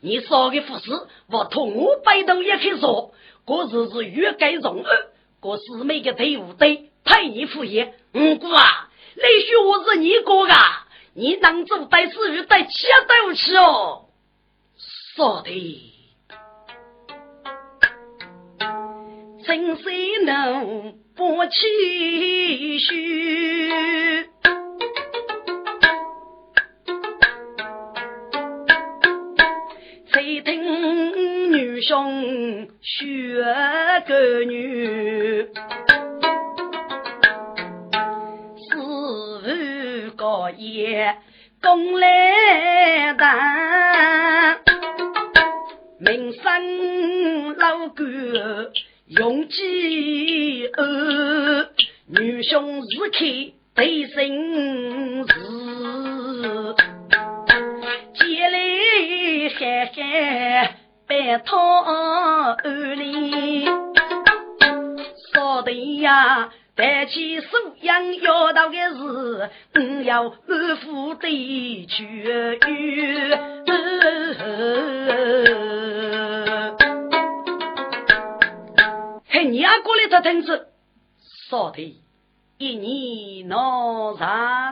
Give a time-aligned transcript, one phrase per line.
[0.00, 0.90] 你少给不是，
[1.30, 3.12] 我同我背头也去说，
[3.46, 5.08] 可是是越该容二，
[5.40, 7.94] 可是每个队伍队派你副业。
[8.14, 14.06] 五哥啊，那许我是你哥啊，你能做带死鱼带七斗去哦。
[15.14, 15.92] 说的，
[19.44, 24.25] 真谁能不气虚？
[32.88, 33.42] 学
[34.06, 35.44] 个女，
[38.62, 41.16] 四五个夜
[41.60, 44.60] 共来谈。
[45.98, 48.06] 名声老干
[49.08, 51.68] 用计恶，
[52.06, 53.18] 女兄是开
[53.74, 55.34] 对心事，
[58.14, 58.56] 借来
[59.58, 60.75] 海海
[61.26, 62.56] 白汤碗
[62.96, 63.64] 里，
[65.32, 66.50] 说的呀。
[66.76, 67.48] 抬起手，
[67.80, 70.32] 养要到的是，嗯，要安
[70.76, 73.34] 抚的绝育。
[79.26, 80.68] 嘿，你阿过来这凳子，
[81.48, 82.00] 说的，
[82.58, 84.70] 一年闹啥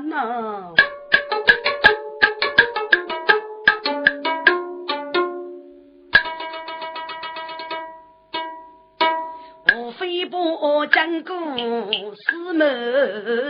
[10.25, 10.39] 呢？
[10.61, 12.65] 我讲故事莫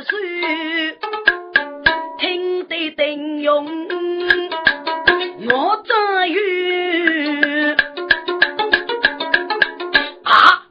[0.02, 0.18] 说，
[2.18, 3.64] 听得顶用
[5.46, 7.76] 我真有
[10.24, 10.66] 啊！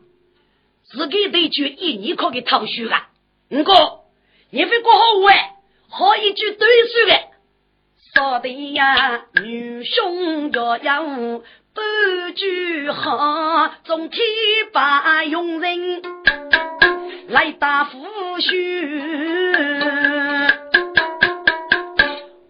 [0.84, 3.10] 自己得句一年可给逃学啊！
[3.50, 3.74] 五哥，
[4.50, 5.38] 你会过好玩，
[5.90, 7.14] 好一句对说的，
[8.14, 11.42] 说的呀，女兄要养。
[11.76, 14.20] 半句好，总体
[14.72, 16.02] 把用人
[17.30, 17.98] 来打夫
[18.40, 18.54] 婿。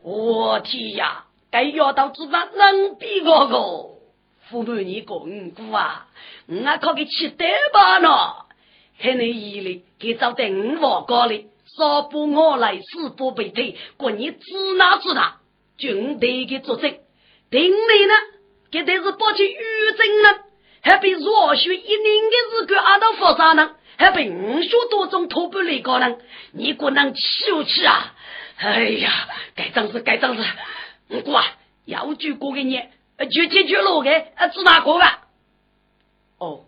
[0.02, 3.58] 我天呀，该要到知道能比我个？
[4.50, 6.08] 父母你公姑啊，
[6.48, 8.10] 我可给吃得吧呢？
[9.00, 11.48] 还能一哩给找在五房高里，
[11.78, 14.38] 少不我来，死不被退，过你知
[14.78, 15.38] 哪知道？
[15.78, 16.94] 军队的作证，
[17.50, 18.14] 定力呢？
[18.82, 19.58] 这都是保起余
[19.96, 20.40] 震呢，
[20.82, 23.76] 还被弱学一年的日干阿到发啥呢？
[23.98, 26.18] 还被五学多种托不来高呢？
[26.54, 28.16] 你可能气不气啊？
[28.58, 30.44] 哎呀，该张是该张是，
[31.10, 31.46] 我哥啊，
[31.86, 32.82] 要举过给你，
[33.20, 34.10] 就解决了的，
[34.52, 35.28] 是哪个吧？
[36.40, 36.66] 哦，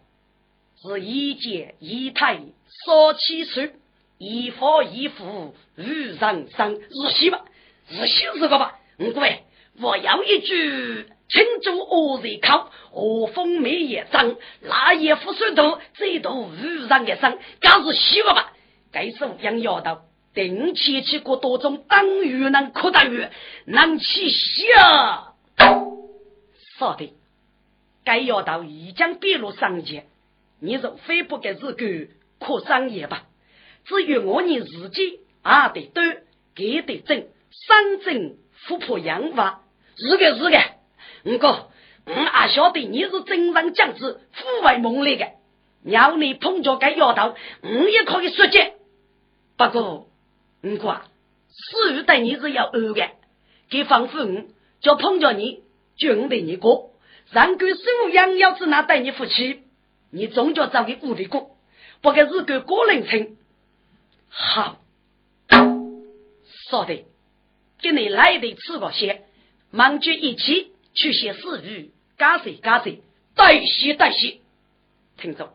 [0.84, 2.40] 是一节一台
[2.86, 3.74] 少七岁，
[4.20, 7.42] 一发一副日上上日西吧？
[7.90, 8.78] 日西是个吧？
[9.00, 9.42] 我哥哎，
[9.82, 11.08] 我要一句。
[11.28, 18.54] 青州恶人口，恶风梅也脏，那也不算多，最多无人的生，刚是希望吧。
[18.92, 23.28] 该是养要道，定期去过多种等于能扩大鱼，
[23.66, 25.34] 能起下。
[26.78, 27.14] 说的，
[28.04, 30.06] 该要道已将笔录上节，
[30.60, 32.08] 你若非不给自个
[32.38, 33.24] 扩商业吧。
[33.86, 35.02] 至于我你自己，
[35.44, 36.24] 也得对，
[36.54, 37.28] 给得正，
[37.68, 39.62] 三正富婆养娃，
[39.98, 40.75] 是个是个。
[41.26, 41.70] 五哥，
[42.06, 45.28] 我也晓得你是真人将士，富为猛烈的。
[45.84, 48.74] 要你碰着该丫头，我也可以说解。
[49.58, 50.08] 不过，
[50.64, 51.02] 五哥，
[51.50, 53.10] 死对你是要恶的。
[53.70, 54.44] 给仿佛我
[54.82, 55.64] 就碰着你，
[55.98, 56.92] 就对你过。
[57.32, 59.64] 让个生养要是拿带你夫妻，
[60.12, 61.58] 你终究找个屋里过，
[62.02, 63.36] 不该是个个人称。
[64.30, 64.78] 好，
[66.70, 67.04] 说的，
[67.82, 69.24] 给你来的吃个些，
[69.72, 70.75] 忙聚一起。
[70.96, 73.02] 去写私语，加谁加谁，
[73.36, 74.42] 对戏对戏。
[75.18, 75.54] 听着，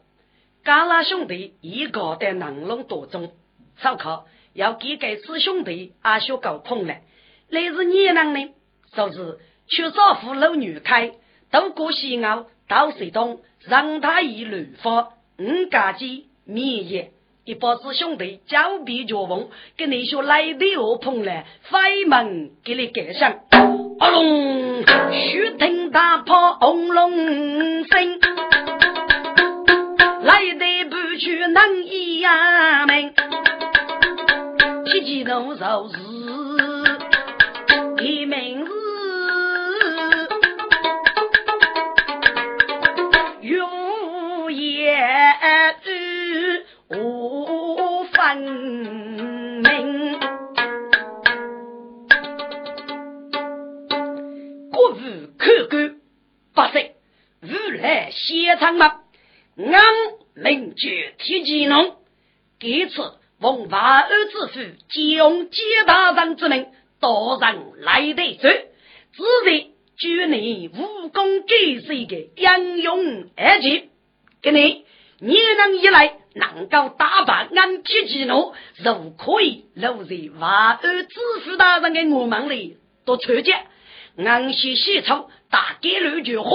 [0.65, 3.33] 加拉兄弟一个在南龙多中，
[3.79, 6.97] 烧烤要给给师兄弟阿修搞通了。
[7.49, 8.55] 那是年人呢，
[8.95, 11.15] 说是去少父老女开，
[11.51, 17.13] 渡过西澳到水东，让他以乱发五家鸡灭业，
[17.45, 23.35] 一帮子兄弟交臂交锋，跟你说来的我碰来，飞门给你盖上。
[23.99, 27.11] 阿龙，须听大炮轰隆
[27.85, 28.21] 声，
[30.23, 33.15] 来的不去能一呀门，
[34.85, 35.99] 提起动手是
[38.05, 38.67] 一名
[48.51, 48.81] 字。
[58.13, 59.01] 写长嘛，
[59.57, 59.73] 俺
[60.35, 61.97] 名绝铁骑农，
[62.59, 66.67] 这次奉万儿之父借用接大人之命，
[67.01, 68.49] 到人来得走，
[69.13, 73.91] 只得举你武功盖世的英勇而绩，
[74.43, 74.85] 给你
[75.21, 78.53] 你能一来能够打败俺铁骑农，
[78.85, 83.55] 就可以留在万儿之父大人的我们里多出节，
[84.17, 86.51] 俺先先出大概六句话。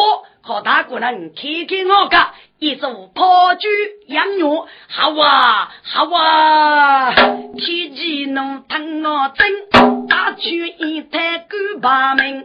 [0.45, 3.67] 和大个人开开我家，一组炮竹
[4.07, 7.13] 养鸟，好啊好啊！
[7.13, 10.39] 天气弄疼我真，打出
[10.79, 12.43] 一台狗把门，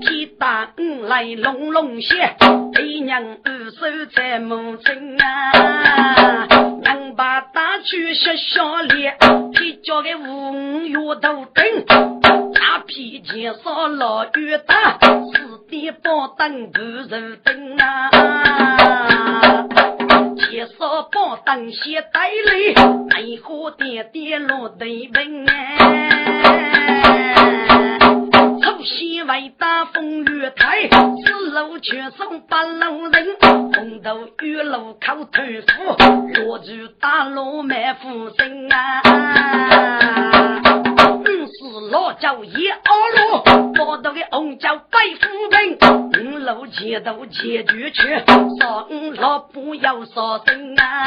[0.00, 2.16] 天打五来隆隆响，
[2.72, 6.46] 爹娘二手在母亲啊，
[6.80, 9.02] 娘把打去学校里，
[9.52, 12.41] 天叫个五月都等。
[12.92, 18.10] 大皮肩上老雨大，四点半灯不如灯啊！
[20.36, 22.74] 前少半灯先带泪，
[23.08, 25.78] 内河点点落对门哎。
[28.60, 35.96] 初西为大风雨台，四路全送八路人，红豆雨路口头腐，
[36.34, 39.00] 落住大路满腹心啊！
[41.58, 42.76] 是老叫一二
[43.28, 43.42] 路，
[43.74, 45.76] 八道的红叫白夫人，
[46.24, 48.24] 五路前头前住去，
[48.58, 51.06] 说五老不要杀生啊！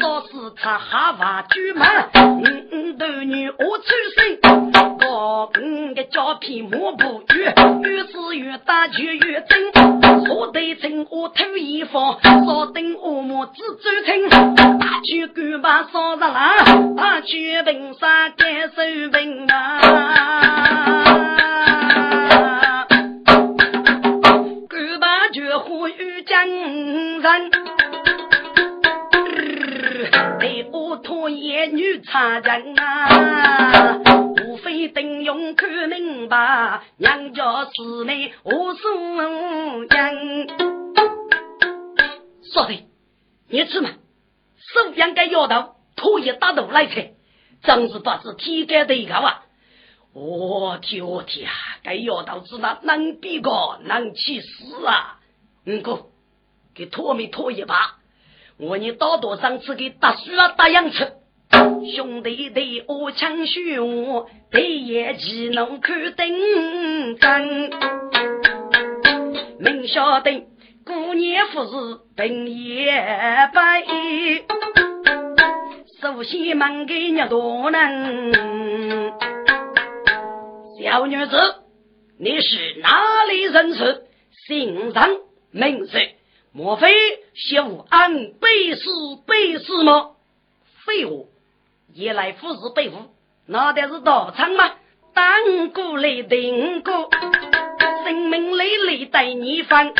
[0.00, 1.88] 说是他哈娃举门，
[2.38, 3.84] 五五头女我出
[4.14, 4.33] 生，
[5.24, 7.44] 个五个胶皮抹不越，
[7.82, 9.72] 越是越大就越真，
[10.26, 11.98] 说得真我偷衣服，
[12.44, 14.28] 说等我母子走亲。
[15.04, 16.38] 去干把烧热了，
[16.96, 18.82] 啊去平沙干手
[19.12, 19.80] 平啊，
[24.68, 27.50] 干把就呼吁江人，
[31.44, 34.00] 我拖野女差人啊，
[34.46, 40.48] 无非等用看明白，娘家姊妹无所人。
[42.50, 42.88] 说的，
[43.48, 43.90] 你吃嘛？
[44.56, 47.12] 手养该摇头，土也打头来踩，
[47.62, 49.42] 真是不知天干地高啊！
[50.14, 51.52] 我天我天啊！
[51.82, 53.50] 该摇头子那能比个
[53.82, 55.20] 能气死啊！
[55.66, 56.06] 五哥，
[56.74, 57.98] 给拖没拖一把，
[58.56, 61.12] 我你到多上次给打输了打洋车，
[61.94, 67.70] 兄弟的我枪兄，对眼技能看登真，
[69.60, 70.46] 明晓得。
[70.84, 71.70] 过年不是
[72.16, 72.92] 平夜
[73.54, 73.84] 白，
[76.02, 78.32] 首先问给你多能。
[80.78, 81.36] 小女子，
[82.18, 84.02] 你是哪里人士？
[84.46, 85.08] 姓张
[85.50, 86.16] 名谁？
[86.52, 86.92] 莫非
[87.34, 88.84] 小安背诗
[89.26, 90.10] 背诗吗？
[90.84, 91.28] 废物！
[91.94, 92.96] 夜来不是背负，
[93.46, 94.72] 那得是道场吗？
[95.14, 97.08] 当过来定过，
[98.04, 99.94] 生命累累待你翻。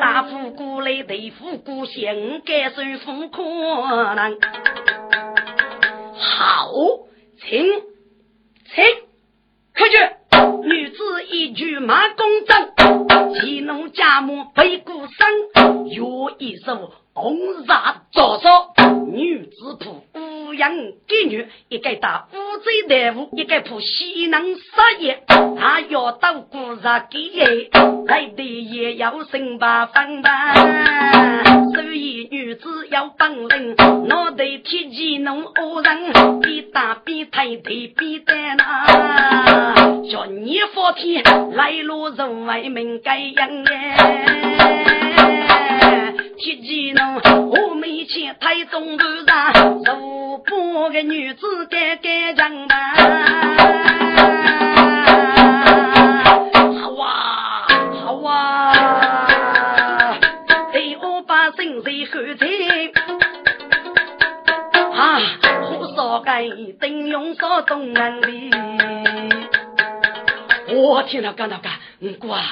[0.00, 3.42] 大富过来，对富过先，该受富可
[4.14, 4.38] 能。
[6.16, 6.72] 好，
[7.38, 7.66] 请，
[8.74, 8.84] 请，
[9.76, 10.66] 快去！
[10.66, 18.48] 女子一句马公正，技能家母背过身，有一手红纱着手，
[19.12, 20.02] 女子铺。
[20.56, 20.72] 养
[21.06, 25.22] 给女，一个打乌贼大夫，一个铺西南杀业，
[25.58, 27.70] 他要到古刹给耶，
[28.06, 30.54] 来的也要生八分吧。
[31.74, 33.74] 所以女子要本领，
[34.06, 40.04] 脑袋铁骑弄恶人，比打比抬腿比单呐。
[40.10, 45.03] 叫你佛天来路人为民该养耶，
[46.36, 52.76] 提起侬，我面前太动上，十八个女子敢敢争班，
[56.82, 57.66] 好啊
[58.04, 60.18] 好啊，
[60.72, 62.92] 在我把心在胸前，
[64.92, 65.20] 啊
[65.62, 66.44] 火烧干，
[66.80, 68.28] 灯用烧东安的，
[70.74, 72.42] 我听到干到干，嗯挂。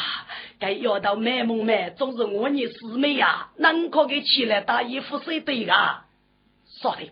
[0.63, 6.05] 该要到卖萌卖，总是我你师妹呀，能可给起来打衣服谁对啊？
[6.81, 7.11] 说的，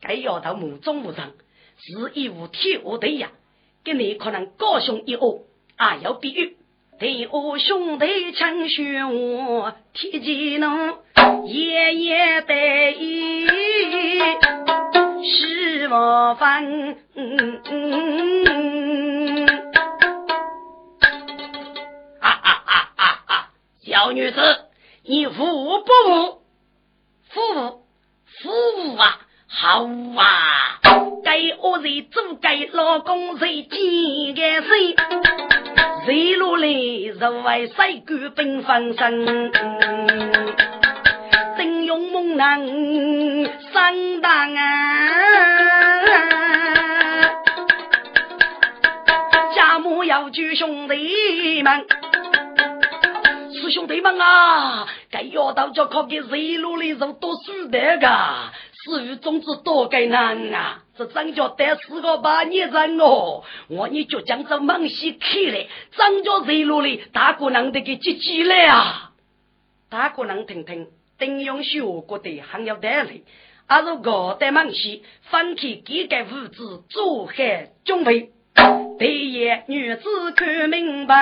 [0.00, 1.34] 该要到目中无人，
[1.78, 3.30] 是一无天无地呀，
[3.84, 5.42] 跟你可能高兄一恶，
[5.76, 6.56] 啊要比喻。
[6.98, 10.96] 对我兄弟强学我，铁骑能
[11.46, 13.46] 夜夜得意，
[15.24, 16.96] 是我分。
[17.14, 17.20] 啊
[23.86, 24.40] 小女子，
[25.04, 26.40] 你服不服？
[27.28, 27.84] 服
[28.40, 29.18] 服啊！
[29.46, 29.84] 好
[30.16, 30.80] 啊！
[31.22, 34.96] 该我在做，该老公在见个谁？
[36.06, 36.66] 谁落来？
[37.20, 39.52] 若为谁官兵分身？
[41.58, 44.60] 真勇猛人上当啊！
[49.54, 51.86] 家母要救兄弟们，
[53.64, 54.86] 师兄弟们啊！
[55.10, 56.94] 该要到就靠给谁落来？
[56.98, 58.52] 受多输的个？
[58.84, 60.82] 至于种子多该难啊！
[60.98, 65.66] 这张家得四个八年人哦，我你就将这猛西开来，
[65.96, 69.12] 张家热路里大姑娘得给接起来啊！
[69.88, 73.24] 大姑娘听听，丁勇学过的还要得力，
[73.66, 78.28] 而如果得猛西，分开几个物资，做海准备。
[79.00, 81.16] 第一女子看明白，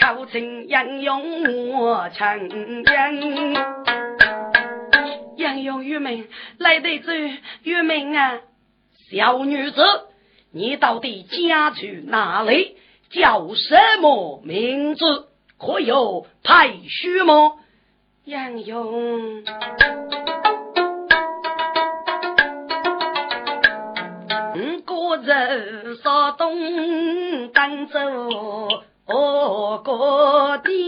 [0.00, 2.48] 口称杨勇我长
[2.84, 3.20] 江。
[5.36, 6.26] 杨勇玉明
[6.58, 7.12] 来得走，
[7.62, 8.40] 玉明啊，
[9.10, 9.82] 小女子，
[10.52, 12.76] 你到底家住哪里？
[13.10, 15.04] 叫什么名字？
[15.58, 17.52] 可有排序吗？
[18.24, 19.44] 杨勇，
[24.54, 27.98] 我个人少东当走
[29.82, 30.80] 各地。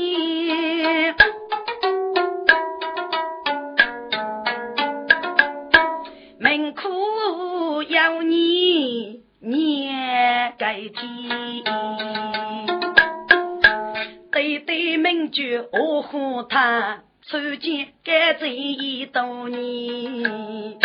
[10.89, 11.65] 天，
[14.31, 20.79] 对对名句我和他初见该这一多年，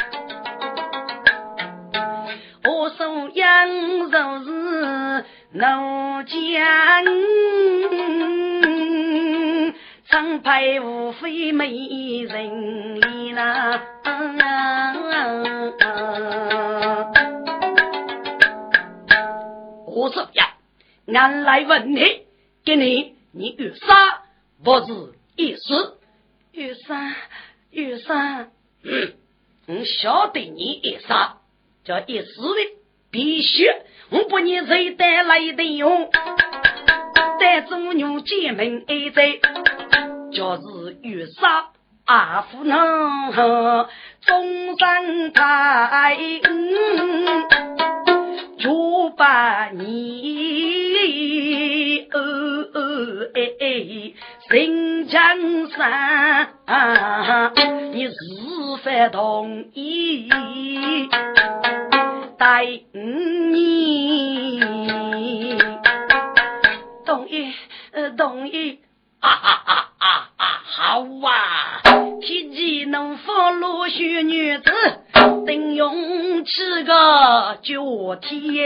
[2.63, 3.67] 我说杨
[4.09, 5.25] 若是
[5.57, 5.63] 怒
[6.21, 6.37] 江，
[10.07, 11.71] 常派无非美
[12.29, 13.81] 人里呐。
[19.87, 20.53] 我说呀，
[21.07, 22.03] 俺来问你，
[22.63, 24.21] 给你，你遇啥
[24.63, 25.97] 不是意思？
[26.51, 27.15] 遇啥？
[27.71, 28.49] 遇啥？
[28.83, 29.15] 嗯，
[29.65, 31.37] 我晓得你意啥，
[31.83, 32.59] 叫意思的，
[33.09, 33.65] 必须
[34.09, 36.09] 我不你谁带来的用，
[37.39, 39.39] 带祖牛见门一在，
[40.31, 41.67] 就是遇啥
[42.05, 43.33] 阿夫能
[44.21, 46.17] 中山台。
[48.59, 49.87] 就把你
[52.11, 52.19] 哦
[52.73, 52.81] 哦
[53.35, 54.13] 哎哎，
[54.49, 55.19] 新江
[55.69, 56.49] 山，
[57.93, 58.13] 你是
[58.83, 60.27] 否同意
[62.37, 64.59] 带你？
[67.05, 67.53] 同意，
[67.91, 68.79] 呃，同意。
[69.19, 70.61] 啊啊啊啊啊！
[70.63, 71.81] 好啊，
[72.21, 74.71] 天机能否落许女子。
[75.47, 76.51] 等用起
[76.83, 78.61] 个脚踢，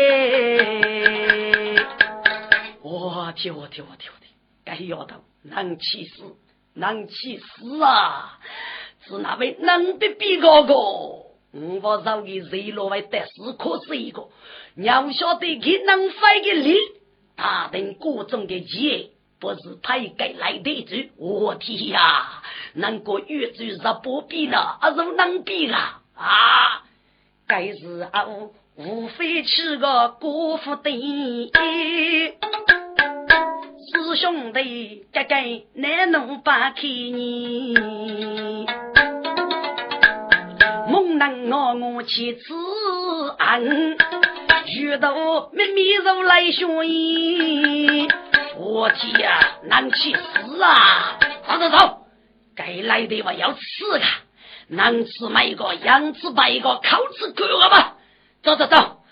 [2.82, 4.34] 我天我天我天我天，
[4.66, 6.24] 该丫头能气死
[6.74, 8.40] 能气死啊！
[9.08, 10.74] 是那位能的比哥哥，
[11.54, 14.30] 我找个热络为得死可是一个，
[14.76, 16.78] 娘晓得给能飞的力，
[17.36, 22.42] 大等各种的钱，不是他该来的主，我天呀，
[22.74, 26.02] 能够越走越不比了，还是能比了。
[26.16, 26.84] 啊，
[27.48, 28.26] 该是啊，
[28.78, 31.52] 无非是个辜负的
[33.94, 37.76] 师兄弟，该该难能把开你，
[41.22, 42.42] 猛男我我妻子
[43.38, 43.64] 安，
[44.66, 48.08] 遇到秘密如来兄弟，
[48.58, 51.20] 我天呀，难去死啊！
[51.48, 51.98] 走走走，
[52.56, 53.60] 该来的我要吃
[53.92, 54.02] 个。
[54.70, 57.98] 男子买一个，洋子买一个，口子够了吧？
[58.42, 59.04] 走走走，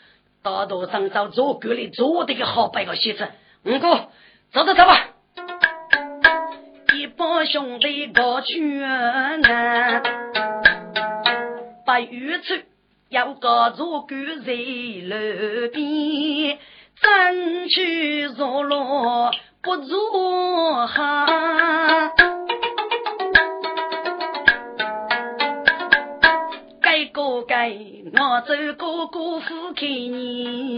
[0.41, 3.27] 大道上找做狗的，做的个好摆个席子。
[3.65, 4.07] 五哥，
[4.51, 5.09] 走走走吧。
[6.95, 9.37] 一帮兄弟过去啊，
[11.99, 12.53] 把鱼出
[13.09, 14.07] 要个做狗
[14.45, 16.57] 在路边，
[16.95, 19.29] 争取坐落
[19.61, 21.27] 不入行。
[26.81, 27.69] 该个该，
[28.13, 30.77] 我走哥哥扶开你。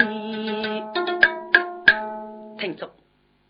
[2.58, 2.90] 听着，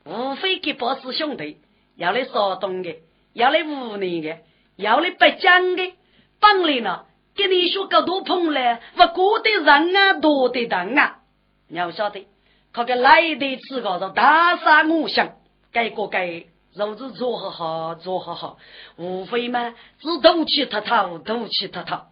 [0.04, 1.56] 无非给波师兄弟
[1.96, 2.94] 要来山东的，
[3.32, 4.40] 要来湖南的，
[4.76, 5.94] 要来北京的，
[6.42, 7.06] 本来呢。
[7.42, 11.20] 给你说个多碰来，不过的人啊，多的人啊，
[11.68, 12.28] 你要晓得，
[12.72, 15.34] 可个来的吃个是大山五香，
[15.72, 16.44] 该过该
[16.76, 18.58] 肉子做好好，做好好，
[18.98, 22.08] 无非嘛，只斗气他讨，斗气他讨。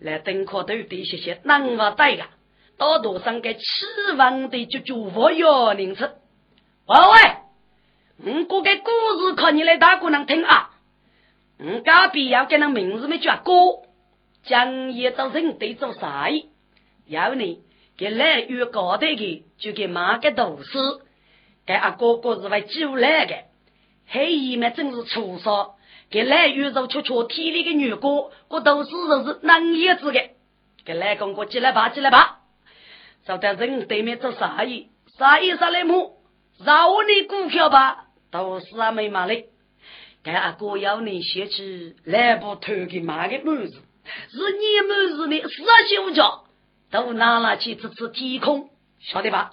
[0.00, 2.30] 来等可都得些些难话带呀，
[2.76, 3.62] 大多上个期
[4.16, 6.10] 望的就就我要零次。
[6.86, 6.96] 喂
[8.24, 10.70] 喂，我个故事靠你来大姑娘听啊，
[11.58, 13.52] 我隔壁要给那名字没叫哥。
[14.44, 16.28] 将一到人对做啥？
[17.06, 17.60] 要呢，
[17.96, 20.78] 给来月高的个就给马个都是，
[21.66, 23.34] 给阿哥哥是为救来的，
[24.08, 25.76] 黑姨们真是粗糙，
[26.10, 30.30] 给来越做出出体里的女哥，我都是都是能叶子的，
[30.84, 32.40] 给来公哥进来吧，进来吧，
[33.24, 34.88] 走到人对面做啥意？
[35.18, 36.18] 啥意啥来么？
[36.64, 39.44] 饶你股票吧，都是阿妹妈的，
[40.24, 43.82] 给阿哥要你写起来不偷给妈的妹子。
[44.04, 45.62] 是你们日的四
[45.94, 46.40] 休假，
[46.90, 49.52] 都拿了去吃吃天空，晓得吧？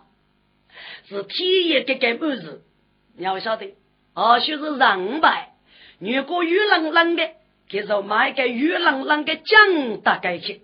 [1.08, 2.62] 是天爷给给半日，
[3.18, 3.76] 你要晓得，
[4.14, 5.54] 而且是人白，
[6.00, 7.30] 如果雨冷冷的，
[7.68, 10.62] 给就买个雨冷冷的酱大概去，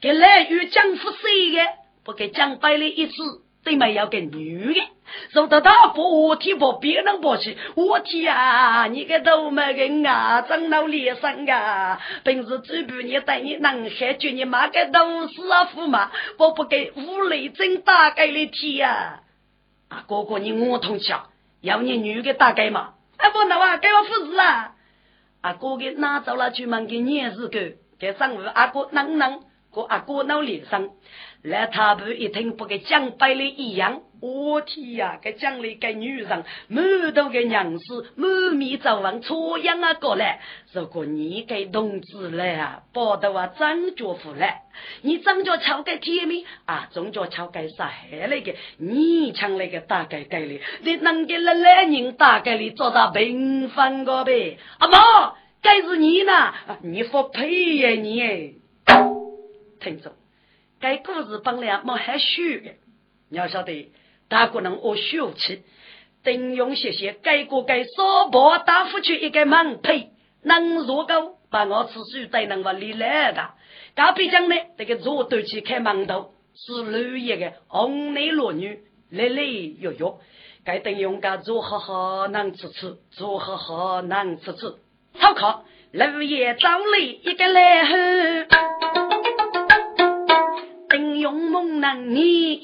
[0.00, 1.58] 给来雨酱不水的，
[2.04, 3.14] 不给酱白了一次，
[3.64, 4.80] 对没有个女的。
[5.32, 8.86] 走到大步，我天不别人不去，我天啊！
[8.86, 12.00] 你个倒霉个啊，长到脸上啊！
[12.24, 19.20] 平时嘴巴你带你能害就你妈个都是啊驸马，我不给五雷震大概的天呀！
[19.88, 21.28] 啊哥哥你我同去啊，
[21.60, 22.94] 要你女的大概嘛？
[23.16, 24.72] 哎不能啊，给我扶持啊！
[25.40, 27.58] 啊哥哥拿走了去门给年日狗，
[27.98, 29.40] 给上午阿哥能能，
[29.72, 30.88] 给阿哥脑脸上。
[31.46, 35.20] 来，他不一听不跟讲白了一样，我天呀！
[35.22, 40.40] 给讲了个女人，满头的娘子，满面皱纹，错样啊过来。
[40.72, 44.62] 如果你给同志来啊，报得啊张家福来，
[45.02, 54.58] 你张家敲个天命啊，张家敲个啥海那个，你抢那个大概概率，你能给那男人大概率做到平凡个呗？
[54.78, 58.54] 阿妈，该是你呢，你不配呀你！
[59.78, 60.12] 听着。
[60.78, 62.70] 该故事本来没还虚的，
[63.30, 63.90] 你要晓得，
[64.28, 65.62] 大姑娘我秀气，
[66.22, 70.10] 等用些些该过该少包打出去一个门配，
[70.42, 73.50] 能如果把我吃书才能把你来的。
[73.94, 79.42] 隔壁讲呢，这个左头去开门头是绿叶的红内罗女，来来
[79.80, 80.20] 悠悠，
[80.64, 84.74] 该等用个做好好能吃吃，做好好能吃吃，
[85.18, 85.62] 好看，
[85.92, 88.65] 绿叶早来一个来后。
[90.96, 92.56] 用梦难你，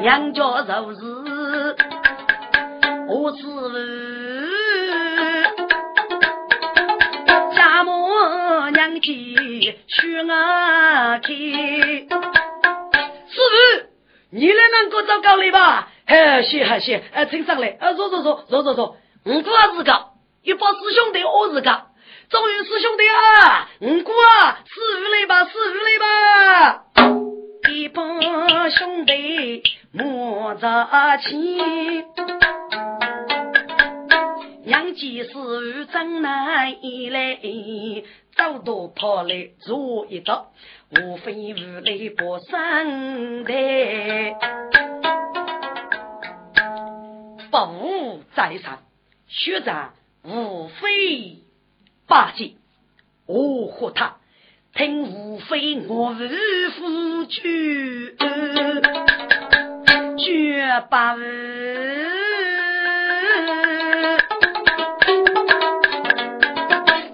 [0.00, 0.42] 娘家
[0.80, 1.00] 如是，
[3.08, 3.38] 我是
[7.54, 7.90] 家母
[8.72, 9.34] 娘亲
[9.86, 11.28] 许我开。
[13.28, 13.54] 师傅，
[14.30, 15.88] 你来能够找高丽吧？
[16.04, 19.42] 哎，行还行，哎，请上来，啊，坐坐坐坐坐坐，我是
[19.82, 20.04] 个，
[20.42, 21.82] 一帮师兄弟我是个。
[22.28, 26.84] 众位师兄弟啊，五哥啊，师傅来吧，师傅来吧！
[27.70, 28.20] 一帮
[28.70, 29.62] 兄弟
[29.92, 31.58] 莫着急，
[34.64, 37.38] 杨继师傅正南一来，
[38.36, 40.50] 走多跑来坐一道，
[40.98, 44.34] 无非无来过三代，
[47.52, 48.80] 不在上，
[49.28, 49.92] 学长
[50.24, 51.45] 无非。
[52.08, 52.52] 八戒，
[53.26, 54.16] 我和他
[54.74, 56.28] 听无非我无
[56.70, 58.16] 夫君，
[60.16, 60.96] 绝不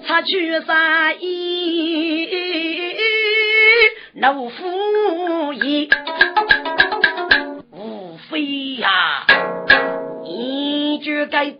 [0.07, 2.29] 擦去杀意，
[4.13, 5.89] 怒夫也，
[7.73, 9.25] 无非呀，
[10.25, 11.57] 你就该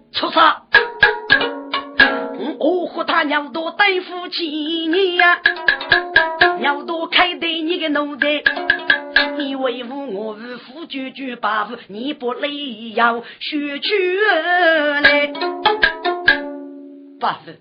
[3.23, 5.41] 我和他娘多对夫妻你呀，
[6.59, 8.43] 娘多开对你的脑袋，
[9.39, 14.21] 你为父我无夫句句把父，你不累要学去
[15.03, 15.33] 来。
[17.21, 17.53] 八父，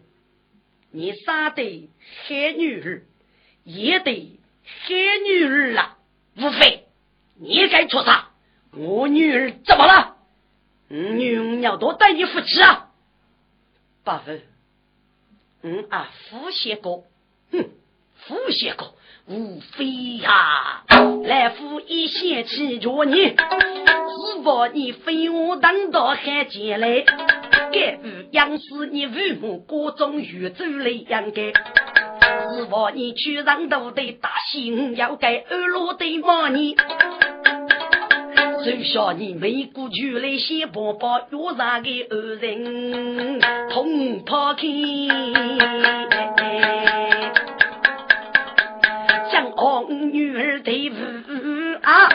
[0.92, 1.90] 你杀的
[2.26, 3.04] 黑女儿，
[3.64, 4.40] 也得
[4.86, 5.98] 黑女儿了。
[6.38, 6.86] 无非
[7.40, 8.30] 你该出啥？
[8.76, 10.16] 我女儿怎么了？
[10.88, 12.88] 女儿要多带你夫妻啊？
[14.04, 14.42] 八分，
[15.64, 17.04] 嗯啊，夫写过，
[17.52, 17.70] 哼，
[18.16, 18.96] 夫写过，
[19.28, 20.84] 无非呀，
[21.24, 23.36] 来夫一线去着你，只
[24.44, 27.06] 把你飞我当到海前来，
[27.72, 36.76] 该不养死你父母各种宇宙来养该，只把你去上头的大心要该二路的骂你。
[38.64, 43.40] 就像你美国去来先宝宝约上个二人
[43.72, 44.62] 同跑开，
[49.32, 50.96] 像我女儿的父
[51.82, 52.10] 啊，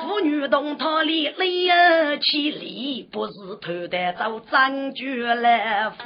[0.00, 6.04] 妇女同堂里来起礼，不是偷得走张局来夫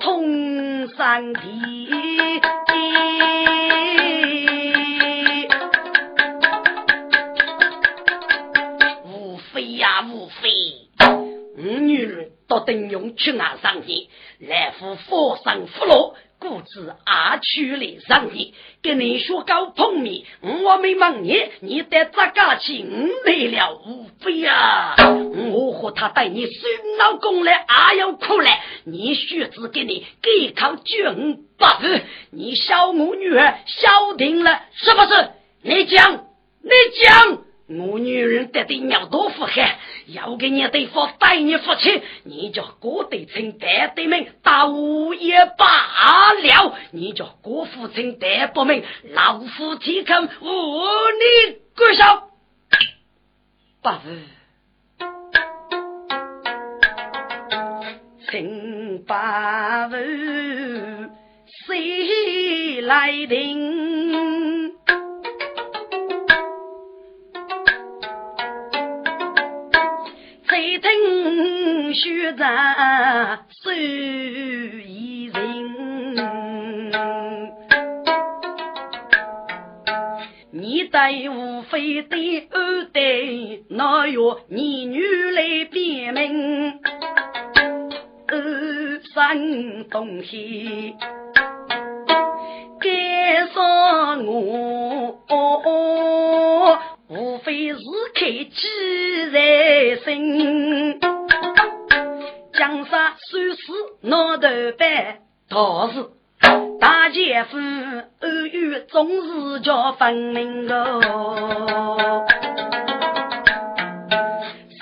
[0.00, 1.88] 同上地。
[12.58, 14.08] 到等用去拿上你，
[14.40, 22.84] 来赴佛上福禄，故知阿去来上你，跟你说高碰面，我没问你，你得咋个去？
[22.84, 24.96] 我来了无非啊！
[25.52, 35.30] 我和他带你孙老公来，阿要苦来，你学子给你给考军八字，你小我女儿消停了是不是？
[35.62, 36.24] 你讲，
[36.62, 36.70] 你
[37.02, 37.47] 讲。
[37.68, 52.22] 我女人得的尿多福害，要给你对方带你父亲，你叫郭德清带对门打五也罢了，你叫郭富清带不明，老夫岂肯无你跪下？
[53.82, 54.18] 八字，
[58.30, 61.10] 请八字
[61.66, 64.37] 谁来定？
[70.90, 72.48] 听学长
[73.62, 75.42] 手艺人，
[80.50, 83.00] 你对无非的二代，
[83.68, 86.80] 哪有你女来辨明？
[88.26, 90.94] 二三东西，
[92.80, 93.62] 该说
[94.24, 95.18] 我。
[97.10, 97.78] 无非是
[98.14, 101.00] 开机在身，
[102.52, 103.62] 江山虽是
[104.02, 104.46] 脑头
[104.78, 105.16] 板，
[105.48, 106.04] 倒是
[106.78, 112.26] 大姐夫偶遇总是叫分明哦。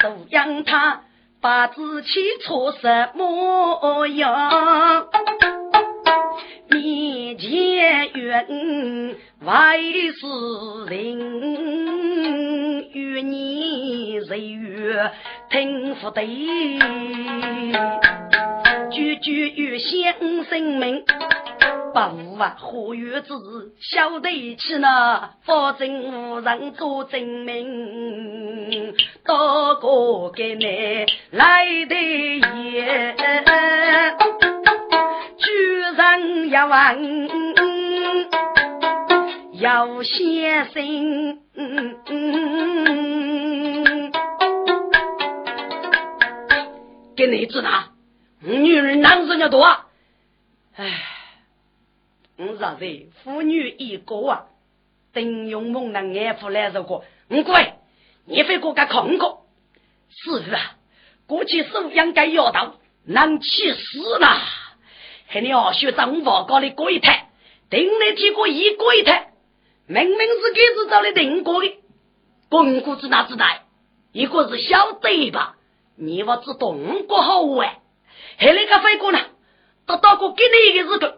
[0.00, 1.02] 收养他，
[1.40, 2.08] 把自己
[2.44, 5.06] 错什模样？
[6.68, 8.10] 面前
[9.40, 10.26] 怨外是
[10.94, 11.18] 人。
[12.92, 15.10] 与你日月
[15.50, 16.22] 听不得，
[18.90, 21.04] 句句欲响声明，
[21.92, 23.34] 不无啊何月子
[23.80, 25.30] 晓得起呢？
[25.44, 28.94] 保证无人做证明，
[29.24, 33.14] 多个给你来的也，
[35.38, 35.46] 居
[35.96, 37.75] 然要问。
[39.58, 44.12] 要先生，嗯嗯
[47.16, 47.70] 给你子呢？
[48.40, 49.64] 女人男人要多！
[50.74, 51.02] 哎，
[52.36, 52.84] 我啥子？
[53.24, 54.44] 妇女一个啊，
[55.14, 57.78] 等勇猛男安抚来这个，五乖，
[58.26, 59.38] 你非过个空个？
[60.10, 60.76] 是啊，
[61.26, 62.74] 过去收养该要到，
[63.06, 64.36] 难气死了。
[65.28, 67.30] 还你二学长报告的过一台，
[67.70, 69.32] 顶那几个一过一台。
[69.88, 71.74] 明明是给子找的定国的，
[72.48, 73.46] 公姑子哪知道？
[74.12, 75.56] 一个是晓得吧？
[75.96, 77.76] 你我只动过好玩，
[78.36, 79.20] 还那个飞过呢？
[79.86, 81.14] 得到过给你一个日子，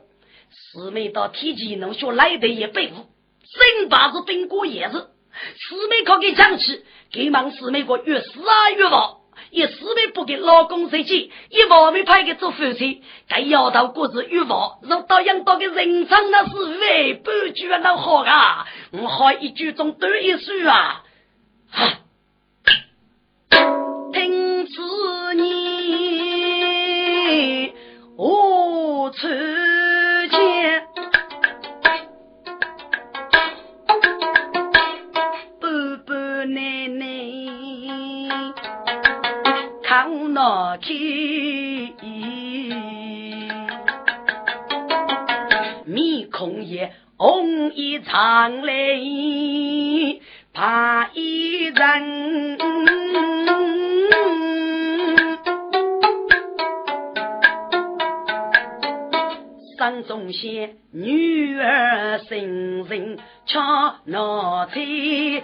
[0.51, 4.93] 四妹到天机能学来的也背负，生八字顶过也是。
[4.93, 9.18] 四妹可给讲起，给忙四妹个越死啊越旺。
[9.51, 18.67] 一时没不给老公生气，一方面派给做夫妻，该要到过子欲望，若到养到个人生那是为半句那好啊！
[18.93, 21.03] 我好一句中多一句啊！
[21.71, 21.99] 哈，
[40.77, 41.95] 起，
[45.87, 50.21] 面孔也红一场泪，
[50.53, 52.59] 怕一人。
[59.79, 65.43] 山中仙女儿心人敲脑筋。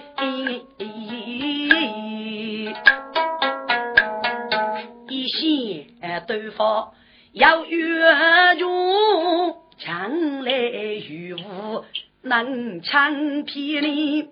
[6.27, 6.93] 对方
[7.33, 11.85] 要越中，强来雨雾
[12.23, 14.29] 能抢皮里。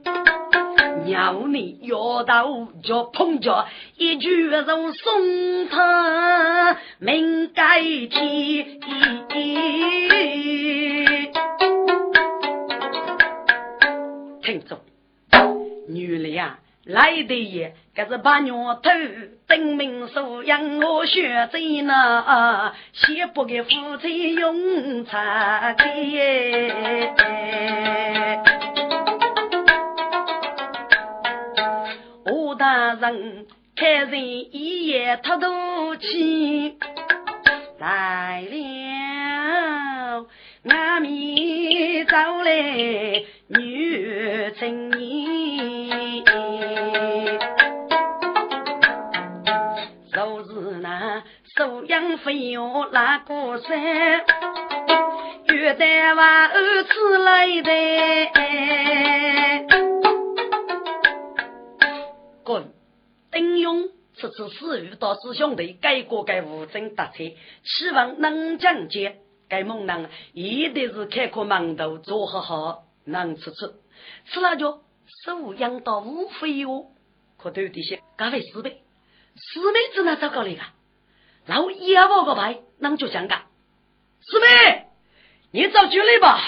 [1.05, 2.47] 鸟你摇到
[2.83, 8.81] 脚碰脚，一句肉送他命改天。
[14.43, 14.81] 听着，
[15.89, 18.91] 女的呀，来的也，可是把娘头
[19.47, 27.15] 登门收养我学子呢，先不给夫妻用茶钱。
[32.59, 36.77] 大人开人一夜脱肚气，
[37.81, 40.27] 来了
[40.71, 42.15] 俺面走
[42.45, 45.82] 来女青年，
[50.13, 51.25] 就是那
[51.57, 53.81] 收养费用那个山，
[55.47, 57.71] 月旦晚儿吃来的。
[62.45, 62.71] 滚！
[63.31, 67.25] 丁勇此次死遇到师兄弟，改过该无证搭车，
[67.65, 69.17] 希望能讲解。
[69.49, 73.73] 该猛男一定是开阔馒头，做好好能吃吃，
[74.27, 74.83] 吃了就
[75.25, 76.89] 手养到无非哟。
[77.39, 78.83] 可对这些，各位师妹，
[79.37, 80.61] 师妹只能找个那个，
[81.47, 83.35] 老一我个牌能就讲个。
[83.35, 84.85] 师妹，
[85.51, 86.41] 你找局来吧，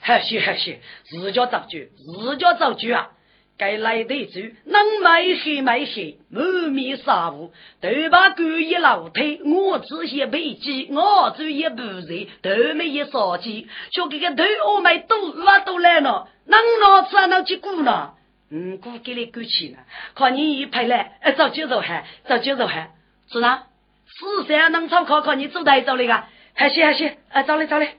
[0.00, 3.10] 还行还行，自家找局，自家找局啊。
[3.58, 14.42] 该来得走，能买黑买黑，满面杀雾，头把狗一老腿，我只些背鸡，我只一不热，头没一烧鸡，就这个头
[14.74, 18.14] 我买都挖都来了，能拿吃能去顾呢？
[18.54, 19.78] 嗯，顾给你过去呢，
[20.14, 22.90] 看你一派来，哎，早就走还，早就走还，
[23.30, 23.62] 是哪？
[24.06, 26.22] 四三能炒考考你走台走那个，
[26.54, 27.96] 还行还行，哎，走嘞走嘞。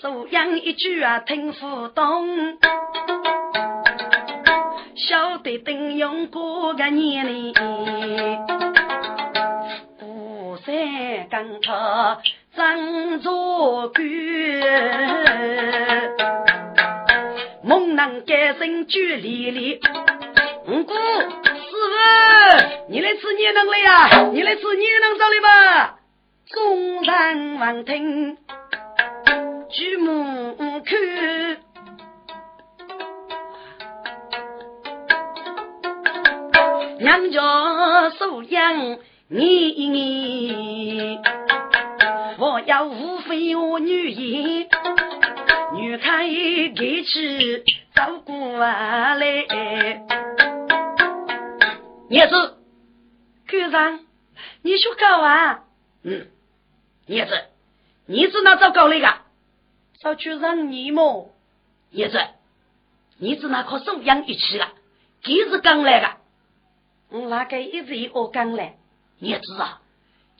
[0.00, 2.56] 素养一句啊，听不懂。
[4.96, 7.52] 晓得等用过个年龄，
[10.00, 11.72] 五山岗头
[12.56, 14.02] 张作官，
[17.70, 19.80] 猛男改身举离离。
[20.66, 20.98] 五姑师
[21.70, 21.76] 傅，
[22.88, 24.28] 你来吃年能来呀？
[24.32, 25.94] 你来吃年能找来吧？
[26.48, 28.36] 众人闻听。
[29.70, 30.98] 举目看，
[36.98, 39.46] 娘家收养你，
[39.88, 41.20] 你，
[42.36, 44.79] 我要无非我女儿，
[45.80, 47.64] 女开给去
[47.94, 49.16] 照顾来。
[52.10, 52.58] 叶子，
[53.48, 54.00] 局长，
[54.60, 55.64] 你说高啊？
[56.02, 56.28] 嗯，
[57.06, 57.32] 叶子，
[58.04, 59.22] 你是哪找高来的？
[60.02, 61.34] 少去让你么？
[61.92, 62.18] 叶子，
[63.16, 64.72] 你是那棵树养一起了？
[65.22, 66.16] 几是刚来的？
[67.08, 68.76] 我那个一直我刚来。
[69.18, 69.80] 叶子啊，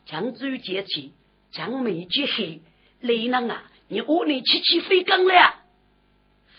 [0.05, 1.15] 江州节气，
[1.51, 2.61] 江梅结黑，
[3.01, 5.55] 雷囊啊，你屋里起起飞刚来啊？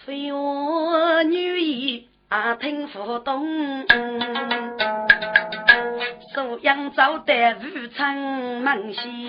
[0.04, 3.48] 非我女儿啊，听不懂。
[6.34, 9.28] 素养早得无常门西。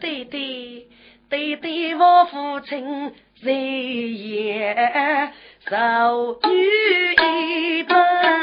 [0.00, 0.88] 对对
[1.28, 5.32] 对对，我父亲日夜
[5.68, 7.14] 受女
[7.78, 8.41] 一般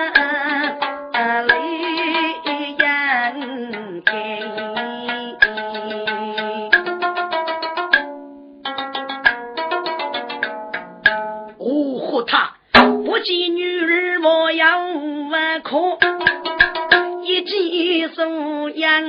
[18.20, 19.02] 苏央，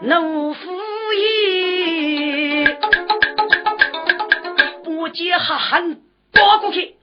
[0.00, 0.60] 奴夫
[1.14, 2.76] 也
[4.82, 6.02] 不计哈恨
[6.32, 6.96] 拨过去，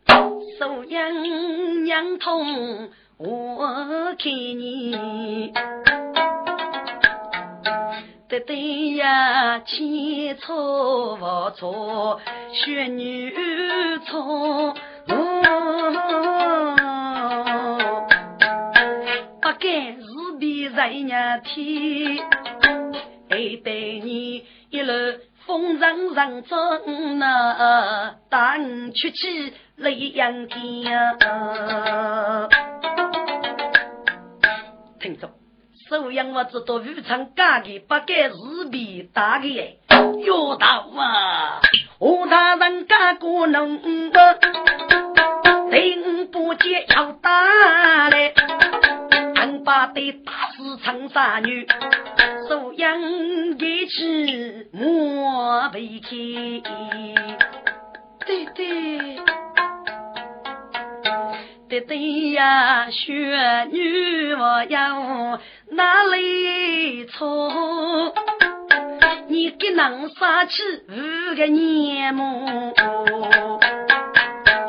[0.59, 5.53] 苏娘娘痛我看你，
[8.27, 12.19] 对对呀，千错万错，
[12.51, 13.33] 血女
[14.05, 14.75] 错。
[20.77, 22.19] 是别人家天。
[23.27, 24.93] 对对你一路
[25.47, 31.17] 风尘人中那带你出去泪阳天。
[34.99, 35.31] 听着，
[35.89, 39.77] 收养我知道武昌干的不该是比大的哎，
[40.27, 41.59] 要到啊，
[41.97, 44.11] 我大人干过农兵
[46.31, 48.33] 不接要打来，
[49.67, 51.67] 把的打死长沙女，
[52.47, 56.07] 收养一起莫悲开，
[58.25, 59.19] 对对。
[61.67, 68.13] 爹爹呀，雪女我要哪里错？
[69.27, 72.73] 你给能杀起五个年么？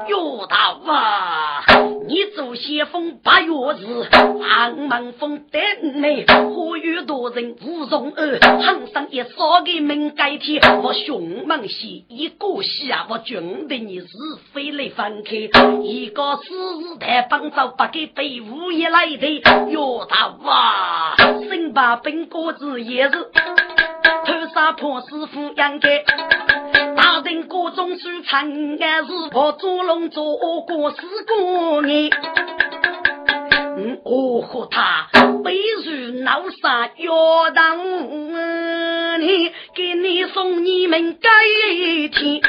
[0.08, 0.56] 哟大
[0.92, 1.62] 啊！
[2.08, 4.08] 你做先锋八月日，
[4.42, 14.06] 俺们风等你，呼吁多人无容儿，行上一扫个门盖天，我凶猛些一个下，我军的你是
[14.54, 15.36] 非来分开，
[15.82, 21.14] 一个死日台帮着不给队伍也来的，哟大哇！
[21.50, 23.10] 身把本果子也是，
[24.24, 25.88] 头上破师傅养的。
[27.22, 28.40] 人各种书唱，
[28.78, 32.10] 俺是我做龙做过四过年。
[34.04, 35.08] 我和他
[35.44, 37.78] 背如老山要当
[39.20, 41.28] 你给你送你们盖
[42.12, 42.40] 天。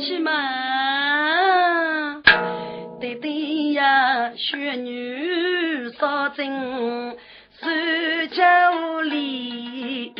[0.00, 0.32] 起码
[3.00, 7.16] 对对呀，学女少真
[7.60, 10.12] 是教理。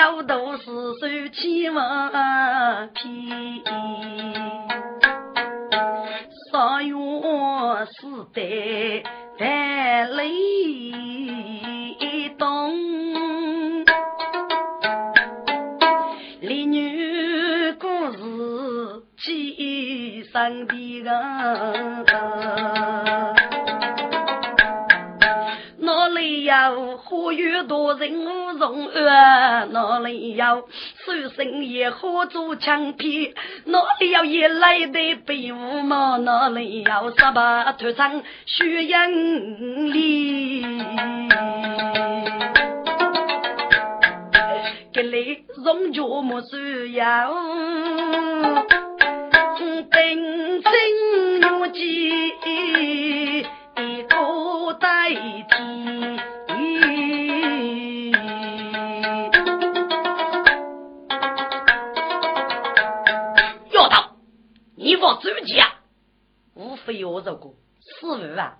[0.00, 2.10] 要都是手起马
[2.94, 3.62] 屁，
[6.50, 6.94] 少月
[7.84, 9.04] 是得
[9.38, 10.30] 带雷
[12.38, 12.72] 动，
[16.40, 21.10] 丽女故事起上的个。
[26.44, 28.24] 要呼吁多人
[28.60, 30.68] 容儿，哪里有
[31.06, 33.32] 手生也好做枪片，
[33.64, 40.62] 哪里有夜来的被窝嘛，哪里有十八团长血营里，
[44.92, 47.32] 给你容脚么需要，
[49.58, 50.70] 真正
[51.40, 53.48] 有几个
[54.78, 56.39] 代替。
[64.82, 65.74] 你我主家
[66.54, 68.56] 无非要这个师傅啊，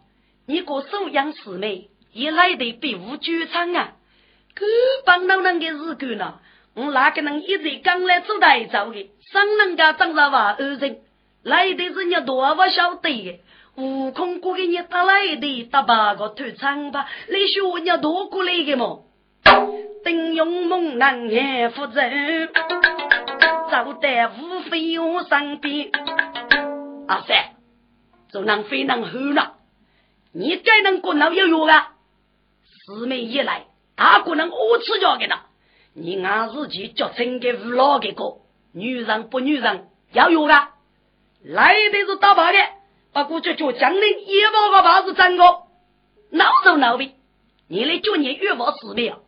[0.47, 3.93] 你个收养师妹也来的比无剧场啊，
[4.55, 4.67] 可
[5.07, 6.41] 帮到人的日干呢？
[6.75, 9.11] 我哪个能一直刚来做台走的？
[9.33, 10.99] 上人家长沙话二人
[11.43, 13.41] 来的是你多不晓得的，
[13.77, 19.07] 悟空过给你打来的打八个头长吧，你说你多过来的么？
[20.05, 22.01] 等勇猛男也负责，
[23.71, 25.91] 走得无非我身边。
[27.07, 27.55] 阿三，
[28.29, 29.53] 做能非能喝呢？
[30.33, 31.93] 你该能过脑有药啊？
[32.87, 35.47] 师妹一来，大姑能我吃药给他。
[35.93, 38.39] 你俺自己叫成个无老的个，
[38.73, 40.71] 女人不女人要有啊。
[41.43, 42.59] 来的是打牌的，
[43.13, 45.45] 不过就叫江宁一包个牌是真的，
[46.31, 47.15] 闹都闹的。
[47.69, 49.19] 你来叫你月望师妹啊？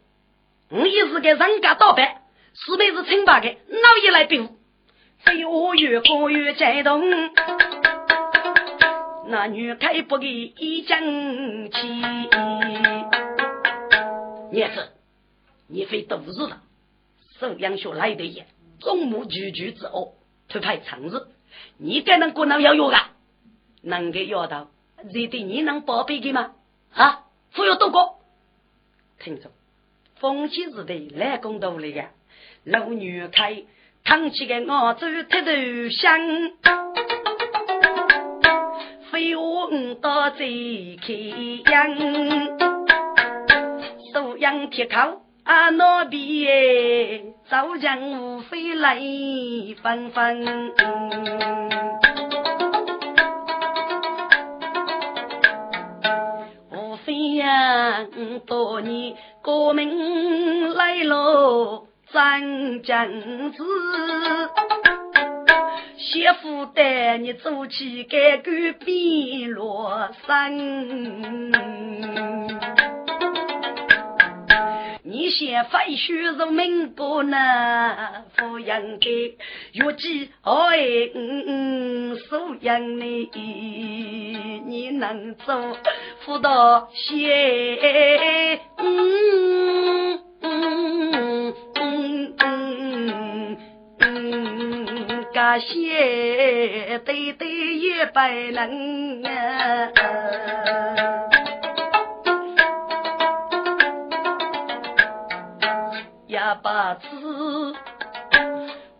[0.68, 2.21] 我也是给人家打牌，
[2.54, 4.48] 师妹是清白的，闹也来比。
[5.24, 7.00] 飞我越过越激动，
[9.28, 12.02] 那女开不给一讲起。
[14.50, 14.90] 叶子，
[15.68, 16.60] 你非都是了，
[17.38, 18.46] 收养学来的也，
[18.80, 20.14] 众目聚聚之后，
[20.48, 21.28] 推派长日，
[21.78, 23.12] 你该能过能要药啊？
[23.80, 24.70] 能给药到，
[25.12, 26.52] 这对你能宝贝的吗？
[26.92, 27.24] 啊，
[27.54, 28.18] 不要多过。
[29.20, 29.50] 听着，
[30.16, 32.10] 风起时的来公道来的，
[32.64, 33.62] 老女开。
[34.04, 36.20] 扛起个我走铁头香，
[39.10, 41.12] 飞我五刀再开
[41.70, 41.96] 阳，
[44.12, 48.98] 收阳铁口啊那边，早将无非来
[49.82, 50.72] 纷纷。
[56.72, 58.04] 无非呀
[58.46, 61.86] 多年革命来喽。
[62.12, 63.08] 张将
[63.52, 63.64] 子，
[65.96, 68.50] 媳妇带你走起改革
[68.84, 70.58] 变罗山。
[75.04, 77.36] 你先废墟入民国呢，
[78.36, 79.38] 抚养的
[79.72, 80.52] 月季爱
[81.14, 83.30] 嗯嗯收养你，
[84.66, 85.78] 你能做
[86.20, 90.18] 辅导些嗯
[91.92, 93.58] 嗯嗯嗯
[94.00, 99.92] 嗯，感谢对对一百人啊。
[106.62, 107.06] 八字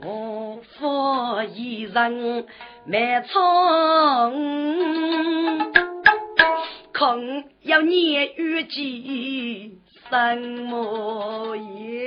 [0.05, 2.47] 无福一人
[2.87, 4.33] 满仓，
[6.95, 9.79] 空要念玉几
[10.09, 11.57] 什么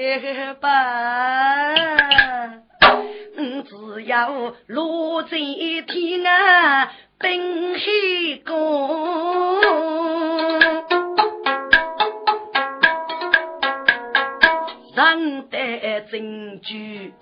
[0.05, 1.73] 也罢，
[3.65, 9.61] 只要落在天啊，冰黑宫。
[14.95, 17.13] 上得证据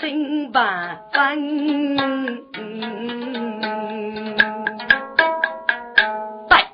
[0.00, 1.34] 真办法，
[6.48, 6.66] 对，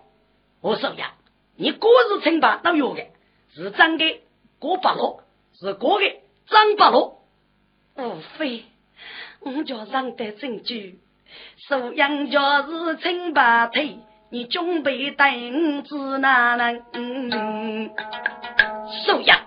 [0.62, 1.12] 我说呀，
[1.56, 3.02] 你果是清白都有的，
[3.54, 4.22] 是真的
[4.58, 5.20] 过八路，
[5.58, 6.04] 是过的
[6.48, 7.18] 张八路，
[7.96, 8.64] 无非
[9.40, 10.98] 我叫上得证据，
[11.68, 13.98] 素养就是清白腿，
[14.30, 17.90] 你准备等子哪能？
[19.04, 19.40] 素养。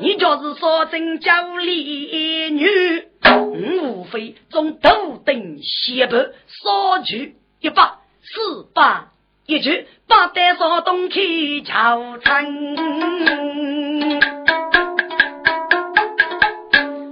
[0.00, 3.08] 你就是说真叫丽女，
[3.38, 9.04] 无非从头等西北少去一百四百
[9.46, 12.76] 一句，八代少东去朝城。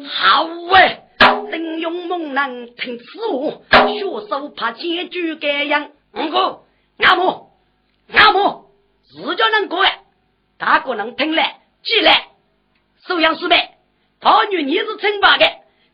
[0.07, 5.91] 好喂，邓勇猛男听此话，学手怕结局这样。
[6.15, 6.63] 五哥，
[7.01, 7.51] 阿母，
[8.15, 8.65] 阿母，
[9.05, 10.01] 自家能过来，
[10.57, 12.29] 大哥能听来，进来。
[13.07, 13.73] 收养师妹，
[14.21, 15.45] 他女你是清白的，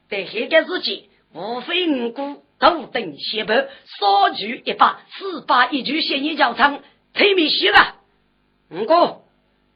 [0.09, 6.81] 在这个时期，无非五姑头等血白，少举一把，四把一句仙女教场，
[7.15, 7.97] 推米西了。
[8.71, 9.23] 五哥，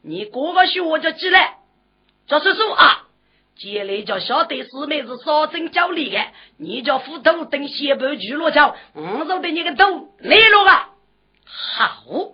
[0.02, 1.58] 你过个学就进来，
[2.26, 3.06] 这是说啊，
[3.56, 6.18] 接来叫小弟师妹是少真教理的，
[6.58, 10.90] 你叫斧头等血白去落桥，五手的你个头来了啊！
[11.44, 12.32] 好，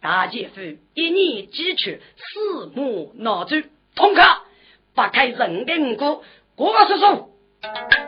[0.00, 0.60] 大姐夫
[0.94, 3.62] 一年几去，四目闹珠。
[3.94, 4.22] 通客，
[4.94, 6.20] 不开人的五哥，
[6.54, 8.07] 过个叔叔。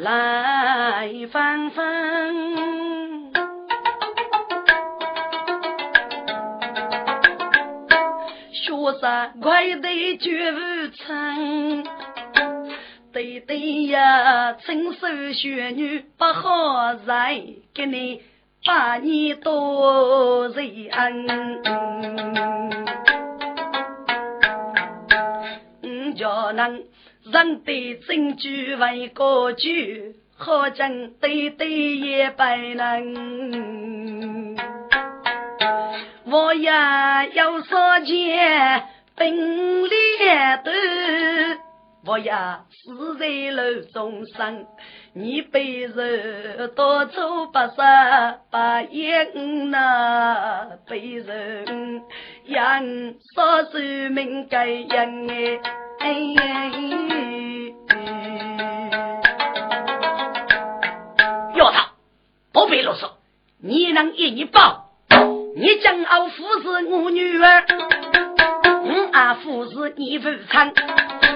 [0.00, 3.32] 来纷纷，
[8.52, 10.56] 学啥快得绝无
[10.90, 11.84] 成。
[13.12, 17.42] 对对呀，亲手学女不好在，
[17.74, 18.22] 给你
[18.64, 21.26] 百年多恩。
[25.82, 26.84] 嗯，叫人
[27.32, 32.42] 人对证据为个据，好讲对对也不
[32.74, 34.56] 能。
[36.24, 38.82] 我也要说件
[39.14, 39.90] 本领
[40.64, 40.70] 的。
[42.06, 44.66] 我呀，死在楼中生，
[45.12, 47.82] 你背人多愁不舍，
[48.50, 52.02] 把眼那背人
[52.46, 52.82] 养
[53.34, 53.78] 少寿
[54.10, 55.60] 命该养哎。
[55.98, 56.70] 哎呀
[61.56, 61.90] 要他
[62.52, 63.10] 不必啰嗦，
[63.60, 64.90] 你能一你报，
[65.56, 67.64] 你将我父是我女儿，
[68.84, 70.72] 我阿父是你父亲。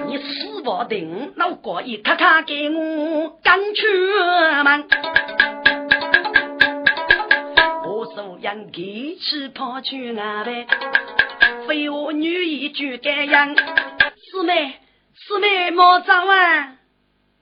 [0.06, 3.86] 你死不定，老哥一咔咔给我赶出
[4.64, 4.84] 门。
[7.86, 10.66] 我素养给起跑去安排，
[11.68, 13.54] 非我女一句该样。
[14.42, 14.80] 师妹，
[15.14, 16.76] 师妹莫走啊！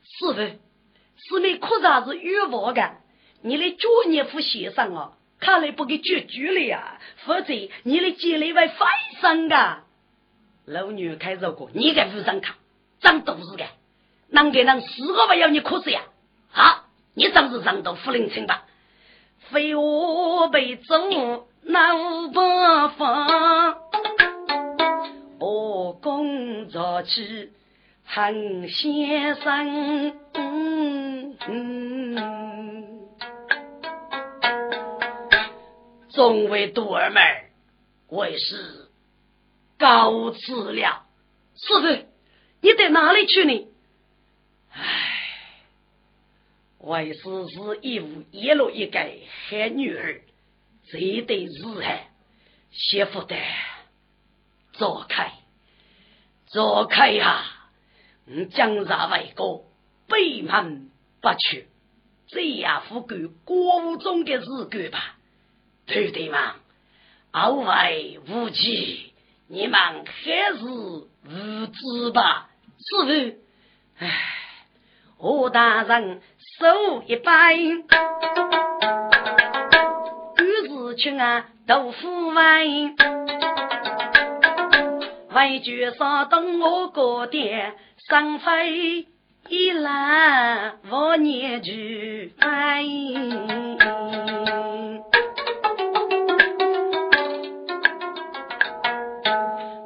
[0.05, 2.97] 师傅，师妹可咋是冤枉的？
[3.41, 9.79] 你的作业副先生啊，看来不给绝句了呀，否则你的积累会翻身的。
[10.67, 12.57] 老女开肉过，你在屋上看，
[13.01, 13.65] 长肚子的，
[14.29, 16.03] 能给人四个不要你哭死呀？
[16.51, 16.85] 好，
[17.15, 18.65] 你真是上到福临村吧？
[19.51, 21.09] 非我被揍
[21.63, 22.41] 难不
[22.99, 23.27] 放，
[23.90, 23.90] 我
[26.81, 27.53] 工作去
[28.05, 30.17] 恨先生。
[30.33, 33.09] 嗯嗯
[36.11, 37.23] 众位徒儿们，
[38.09, 38.89] 为师。
[39.79, 41.07] 告辞了，
[41.55, 42.07] 师傅，
[42.61, 43.69] 你在哪里去呢？
[44.73, 45.23] 唉，
[46.79, 49.01] 为师是一无一落一个
[49.49, 50.21] 黑女儿，
[50.91, 52.11] 这对日害，
[52.73, 53.37] 媳妇的，
[54.73, 55.33] 走开，
[56.53, 57.45] 走开呀！
[58.25, 59.65] 你江山为国，
[60.09, 60.89] 背叛
[61.21, 61.69] 不屈，
[62.27, 65.17] 这样富贵国务中的日子吧，
[65.87, 66.57] 对对嘛？
[67.31, 67.95] 傲外
[68.29, 69.13] 无忌，
[69.47, 71.09] 你们还是无
[71.67, 72.51] 知吧？
[72.79, 73.11] 是不？
[74.05, 74.11] 唉，
[75.19, 76.21] 我大人。
[76.59, 77.85] 手一摆，于
[80.69, 82.67] 是去啊豆腐外，
[85.33, 87.75] 外句说等我过点
[88.09, 89.07] 上飞
[89.49, 92.85] 一来我念句哎，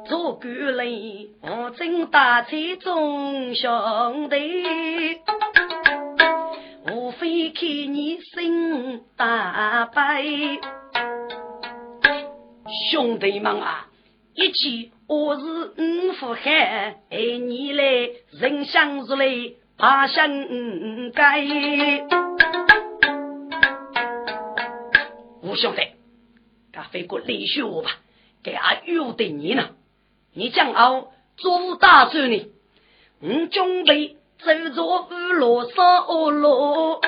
[0.07, 5.19] 做官嘞，我正大车中兄弟。
[6.87, 10.23] 无非看你心大白，
[12.91, 13.87] 兄弟们啊，
[14.33, 17.83] 一起我是五福海，爱你来
[18.31, 19.27] 人相如来
[19.77, 20.27] 怕相
[21.13, 21.45] 该。
[25.43, 25.81] 五兄弟，
[26.71, 27.91] 该飞过李学我吧，
[28.43, 29.69] 给俺约定你呢，
[30.33, 32.47] 你将要做大事呢，
[33.21, 34.17] 五准备。
[34.37, 36.99] 走着五路上五路，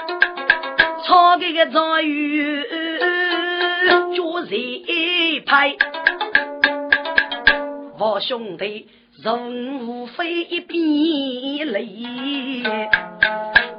[1.05, 2.65] 唱这个状元
[4.15, 5.75] 脚一拍，
[7.99, 8.87] 我兄弟
[9.23, 12.61] 人无非一边泪，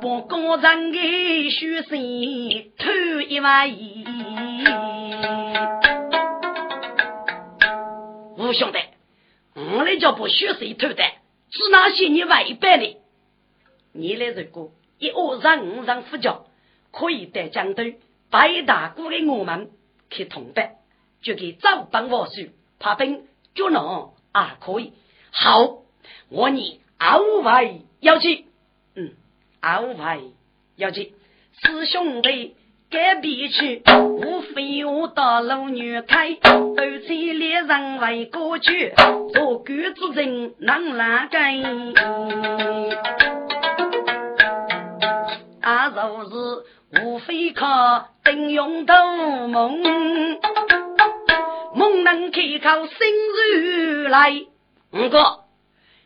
[0.01, 4.05] 把高人的血性偷一万亿。
[8.39, 8.79] 五兄弟，
[9.55, 11.05] 我来叫把血水偷的，
[11.51, 12.97] 是哪些你外边的？
[13.93, 16.47] 你来如果一二三五上副教，
[16.91, 18.01] 可以带江队
[18.33, 19.71] 白大姑的我们
[20.11, 20.73] 去同班，
[21.23, 22.49] 就给早班我说，
[22.81, 23.23] 怕兵
[23.59, 24.93] 就能啊可以。
[25.33, 25.79] 好，
[26.31, 28.45] 我你二位要去，
[28.95, 29.11] 嗯，
[29.61, 30.31] 二位
[30.77, 31.13] 要去，
[31.61, 32.55] 师兄弟
[32.89, 33.83] 该必去，
[34.23, 36.73] 无非我到路女开，斗
[37.05, 38.93] 气猎人为过去，
[39.35, 41.95] 做鬼子人能哪根？
[45.91, 48.95] 就是无非靠顶用头
[49.49, 49.83] 梦，
[51.79, 52.97] 梦能开口心
[53.37, 54.33] 如来。
[54.91, 55.45] 五哥，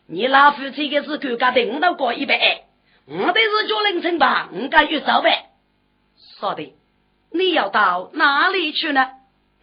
[0.07, 2.65] 你老夫妻的是够家的，我都过一百。
[3.07, 5.47] 我的是叫凌晨吧，我敢有少呗。
[6.39, 6.75] 说的，
[7.33, 9.09] 你要到哪里去呢？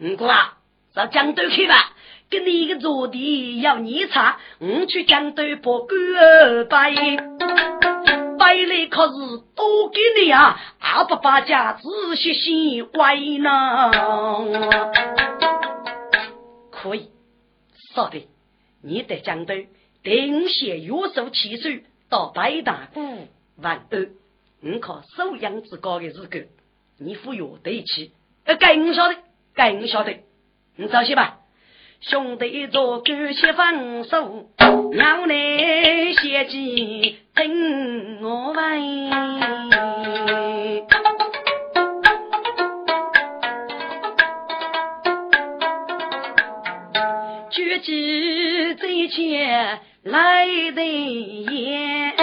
[0.02, 0.58] 五哥啊，
[0.96, 1.94] 到江都去吧。
[2.32, 6.92] 给你一个坐地要你查，我去江都把官拜。
[8.40, 9.14] 百来可是
[9.56, 13.92] 多给你啊，二八八家仔细细为呢。
[16.82, 17.10] 可以，
[17.94, 18.26] 说的，
[18.82, 19.68] 你得讲对，
[20.02, 23.28] 定些约束七岁到白大姑
[23.58, 24.10] 万安，
[24.62, 26.48] 你靠收养之高的日子，
[26.98, 28.14] 你服药得起。
[28.46, 29.18] 呃，该我晓得，
[29.54, 30.20] 该我晓得，
[30.78, 31.40] 你早些吧。
[32.00, 34.50] 兄弟做官先放手，
[34.94, 39.99] 娘来写记等我问。
[47.70, 52.16] 举起这钱来的严，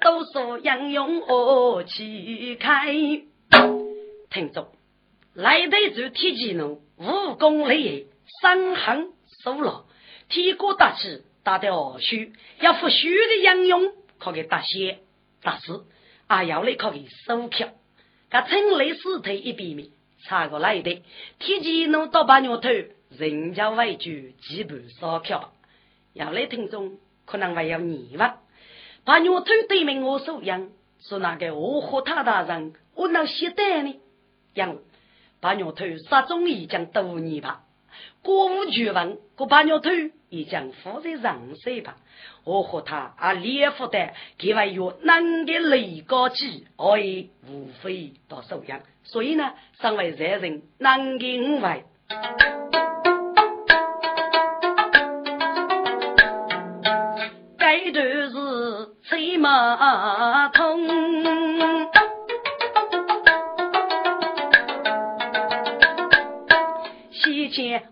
[0.00, 2.94] 都说杨勇我去开，
[4.30, 4.72] 听着。
[5.34, 8.08] 来得就铁骑奴，武功厉
[8.42, 9.10] 害，伤痕
[9.44, 9.84] 受了，
[10.30, 15.00] 天国大气，打得二虚，要服虚的杨勇，可给大仙
[15.42, 15.72] 大师，
[16.26, 17.68] 啊要来可给收票。
[18.30, 19.90] 他趁雷死退一边面，
[20.24, 21.02] 查过来的
[21.38, 22.68] 铁骑奴到把牛头，
[23.10, 24.10] 人家为主
[24.40, 25.52] 基本烧票。
[26.12, 28.32] 要来听众可能还要疑问，
[29.04, 30.68] 把牛头对面我收养，
[31.00, 34.00] 是那个我和他大人，我能携带呢？
[34.54, 34.78] 杨。
[35.42, 37.64] 把牛头杀中已经多年吧，
[38.22, 39.90] 国务局问过把牛头
[40.28, 41.96] 已将负责上水吧，
[42.44, 51.84] 我和他啊联合的，给外有男的雷高气，而已无非到收养，所以呢，身为三人难给五位。
[57.58, 61.29] 该段是吹马通。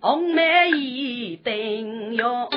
[0.00, 2.48] 红梅一灯用，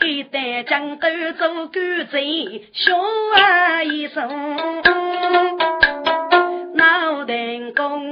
[0.00, 3.00] 一旦江都做官贼，凶
[3.36, 4.28] 啊一声，
[6.74, 7.34] 脑袋
[7.76, 8.02] 公，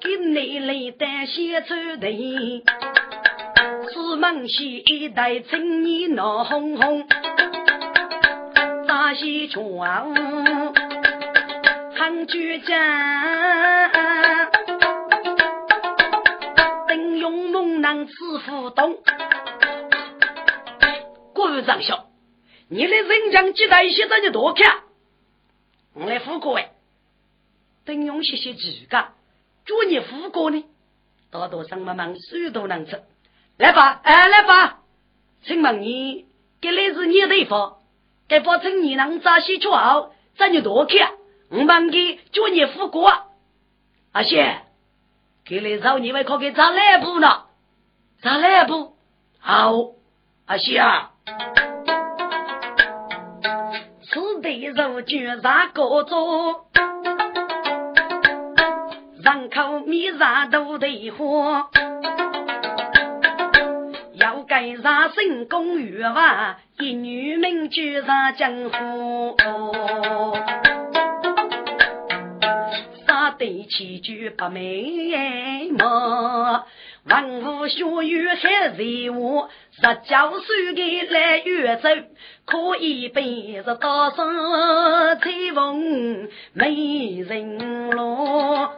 [0.00, 2.06] 给你来担些出头，
[3.92, 7.06] 出门西一代青年闹哄哄，
[8.88, 9.48] 扎西
[12.04, 12.74] 床，很倔强。
[17.80, 18.14] 能吃
[18.46, 19.02] 互动，
[21.34, 21.98] 官长兄，
[22.68, 24.84] 你的人将几代写的你多看，
[25.92, 26.70] 我来副歌哎。
[27.84, 29.08] 等用谢谢几个，
[29.66, 30.64] 祝你副歌呢，
[31.30, 33.02] 多多上帮忙，谁都能吃。
[33.58, 34.78] 来吧，哎来吧，
[35.44, 36.26] 请问你，
[36.62, 37.80] 给来自你的地方，
[38.28, 41.13] 给保证你能早些出好，咱就多看，
[41.50, 43.00] 我帮给祝你副歌。
[44.12, 44.62] 阿贤，
[45.44, 47.42] 给来找你们可给找哪步呢？
[48.22, 48.96] 咋来不？
[49.38, 49.72] 好，
[50.46, 51.10] 阿西啊，
[54.08, 56.66] 此地肉卷啥个做？
[59.22, 61.68] 人口米啥都得花，
[64.14, 66.56] 要盖啥新公寓哇？
[66.78, 69.36] 一女名居上江湖，
[73.44, 76.64] 啥得起居不美嘛？
[77.04, 81.90] 文武学语还在我，十九岁的来越走，
[82.46, 88.70] 可以背着大山彩凤美人罗。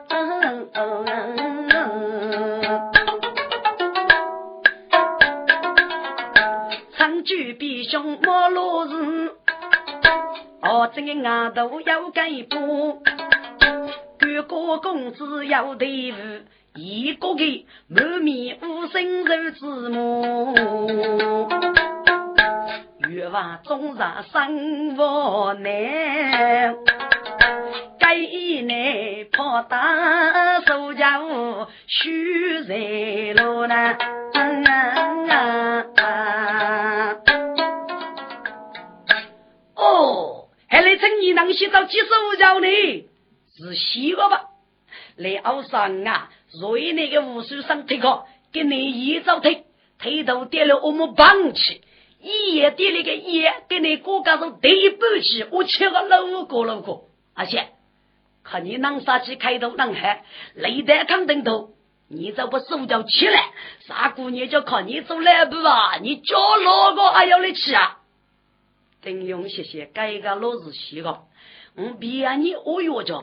[6.99, 9.31] 长居比兄莫落日，
[10.63, 13.05] 哦，这个额头要盖布，
[14.43, 16.19] 哥哥公子要对付。
[16.79, 17.43] 一个个
[17.89, 20.55] 满面无生肉之母，
[23.09, 23.99] 越话终日
[24.31, 26.77] 生活难，
[27.99, 32.75] 该内怕打手脚虚在
[33.43, 33.97] 路呢。
[39.77, 42.07] 哦，还来趁你能洗澡几手
[42.39, 42.69] 脚呢？
[43.57, 44.51] 是洗个吧？
[45.17, 46.31] 来熬上啊！
[46.49, 49.65] 所以那个武术上推个，给你一早推，
[49.99, 51.81] 推头点了我们棒去，
[52.21, 57.69] 一夜点了个夜，给你哥哥说对不起，我吃个老过老过，而且
[58.45, 60.23] 看你能杀起开头能喊，
[60.55, 61.71] 雷得扛灯头，
[62.09, 63.51] 你这不手脚起来，
[63.87, 65.97] 啥姑娘就靠你走来不啊？
[66.01, 67.99] 你叫哪个还要来吃啊？
[69.03, 71.23] 等用谢谢改个老子洗个，
[71.75, 73.21] 我别你我约叫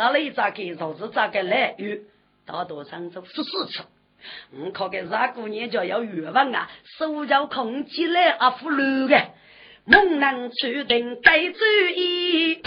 [0.00, 2.00] 他，咋来咋给，老子扎个来约？
[2.46, 3.82] 大多上走十四次，
[4.58, 9.22] 我靠个啥姑娘叫要欲望啊，手脚空起来啊，腐烂的，
[9.84, 11.58] 猛男注定该注
[11.94, 12.62] 意。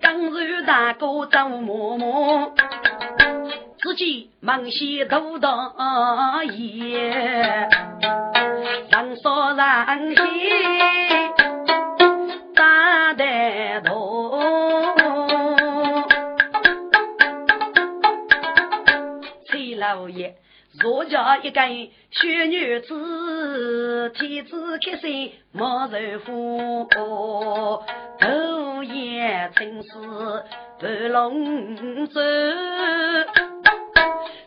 [0.00, 2.52] 刚入大哥张嬷嬷，
[3.82, 7.68] 自己忙些头大爷，
[8.90, 11.09] 上说上些。
[20.80, 21.60] 爷，若家一个
[22.10, 27.82] 小女子，天子开心莫愁苦，
[28.18, 30.44] 头也青丝
[30.78, 32.20] 不龙舟，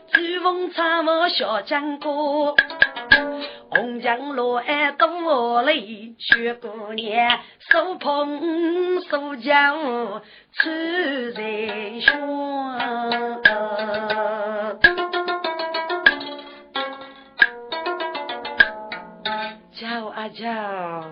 [0.08, 2.08] 秋风插我小江歌，
[3.70, 7.38] 红墙落岸多泪，雪姑娘
[7.70, 10.22] 手捧手脚
[10.52, 10.68] 出
[11.36, 11.42] 在
[20.28, 21.04] 叫，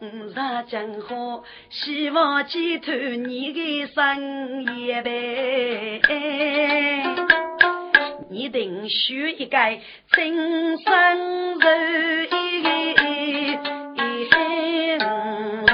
[0.00, 6.00] 五杀江河，希望寄托你的生意呗。
[8.28, 9.58] 你定需一个
[10.12, 12.28] 真生人，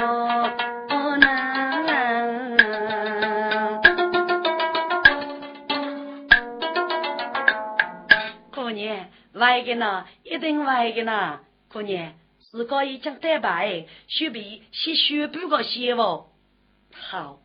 [0.09, 1.23] 我能。
[8.51, 10.05] 姑娘，外个呢？
[10.23, 11.39] 一定外个呢？
[11.73, 12.13] 姑娘。
[12.51, 16.27] 自个已经打败，须比先宣布个先哦。
[16.93, 17.39] 好，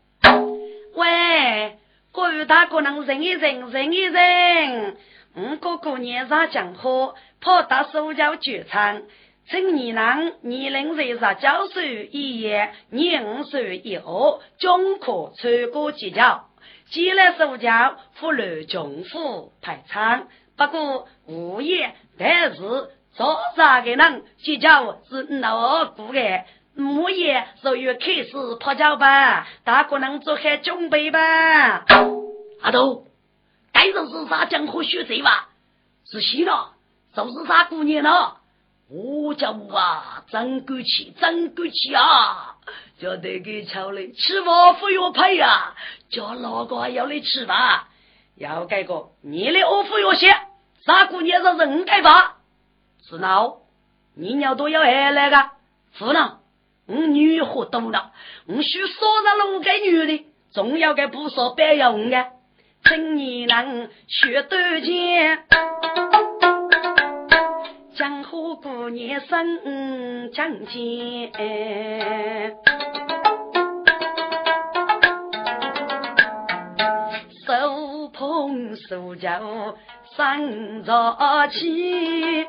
[0.95, 1.79] 喂，
[2.13, 4.99] 各位大哥能忍一忍，忍一忍。
[5.35, 9.03] 五哥哥年上讲话，跑到手脚剧场，
[9.49, 16.45] 请你能年龄在十九岁以下，廿五岁以后，均可参过技巧。
[16.91, 20.29] 既来手脚，不乱穷富排场。
[20.59, 22.59] 不过无言，但是
[23.15, 26.45] 做啥的人结交是老古的，
[26.77, 31.85] 无言所以开始泡脚吧，大可能做些准备吧。
[32.61, 33.07] 阿斗，
[33.73, 35.49] 该就是啥江湖学贼吧？
[36.11, 36.73] 是新了，
[37.15, 38.39] 就是啥姑娘了？
[38.91, 42.57] 我叫我啊，真够气，真够气啊！
[42.99, 45.75] 叫得给瞧嘞，吃饭不要赔呀，
[46.11, 47.89] 叫哪个还要来吃吧？
[48.35, 50.35] 要改个，你的我不要写，
[50.85, 52.37] 啥姑娘是人改吧？
[53.03, 53.59] 是孬，
[54.15, 55.51] 你要都要爱那个，
[55.99, 56.39] 不能，
[56.87, 58.13] 我女活多了，
[58.47, 62.27] 我需说上路给女的，总要给不少白用的，
[62.85, 65.45] 请你能学多见。
[67.95, 71.33] 江湖姑娘生讲见，
[77.47, 79.75] 手捧手脚
[80.19, 82.45] 生着气，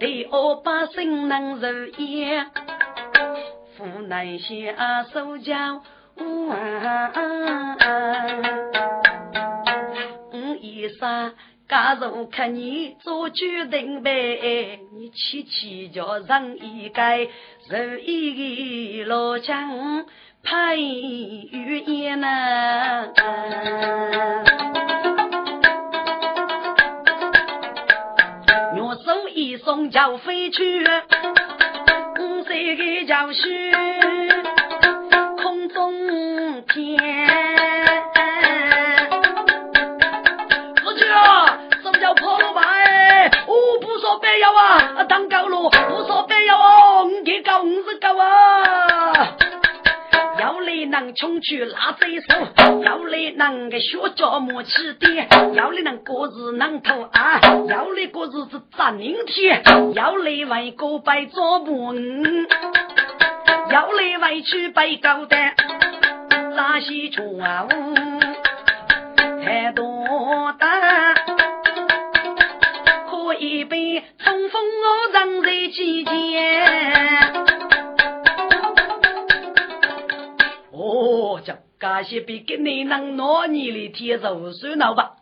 [0.00, 2.44] 对我百姓能受厌，
[3.78, 5.54] 湖南下手脚
[6.16, 6.50] 无
[10.32, 11.34] 嗯，一生。
[11.68, 17.28] 假如看你做决定呗，你七七叫上一盖，
[17.68, 20.04] 十一个老将
[20.42, 23.06] 派语言呐，
[29.58, 30.84] 手一松就飞去，
[32.20, 33.72] 五岁的教训
[35.36, 36.96] 空中天。
[44.54, 45.04] 啊！
[45.08, 48.87] 当高了，不说白要哦，五给高，五十高啊！
[50.68, 52.34] 要来能穷去拉贼手，
[52.82, 59.62] 要来能个学脚莫起点，要来能过日能头啊，要来过日子砸明天，
[59.94, 61.94] 要来为个白做不
[63.70, 65.54] 要来为去白高单，
[66.54, 67.94] 拉西出啊呜，
[69.42, 71.14] 太多单。
[73.40, 76.12] 一杯冲锋我人在其间。
[80.78, 85.16] 哦，叫感谢比给你能拿你的天寿算了吧。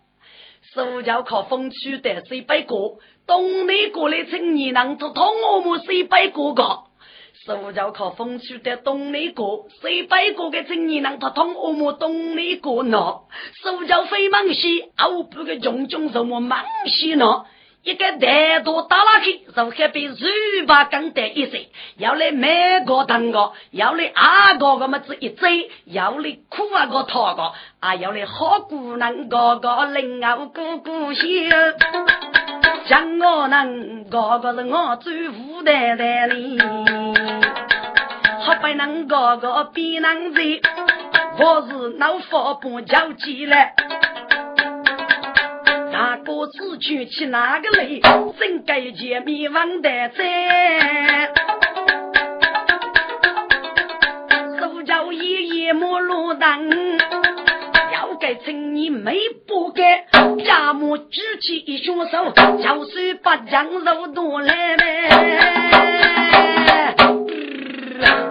[0.75, 6.83] 手脚靠风吹的西北角，东内过来青年能做通我们谁百个个。
[7.47, 12.99] 手脚靠风吹的东内过，谁百个个青年能做通我们东内过呢？
[13.63, 17.47] 手脚飞忙西，欧不个种种什么忙西呢？
[17.87, 20.17] 一个大多打拉去，就还比肉
[20.67, 21.69] 把更得一些。
[21.99, 31.23] 要来买个蛋糕，要来阿个个么子一追，要来苦啊个讨个，啊要来好姑娘个个领我姑姑笑，
[32.89, 36.59] 像我能个个是我最无奈的哩，
[38.41, 40.43] 好不能个个比能在，
[41.39, 43.57] 我是老佛不交际了。
[45.99, 47.87] 那个子举起哪个来？
[48.39, 51.33] 真该见灭亡的灾。
[54.61, 56.99] 手脚一夜莫落灯，
[57.95, 59.17] 要该趁你没
[59.49, 60.05] 不该，
[60.45, 65.09] 家母举起一双手，就是把酱肉夺来呗。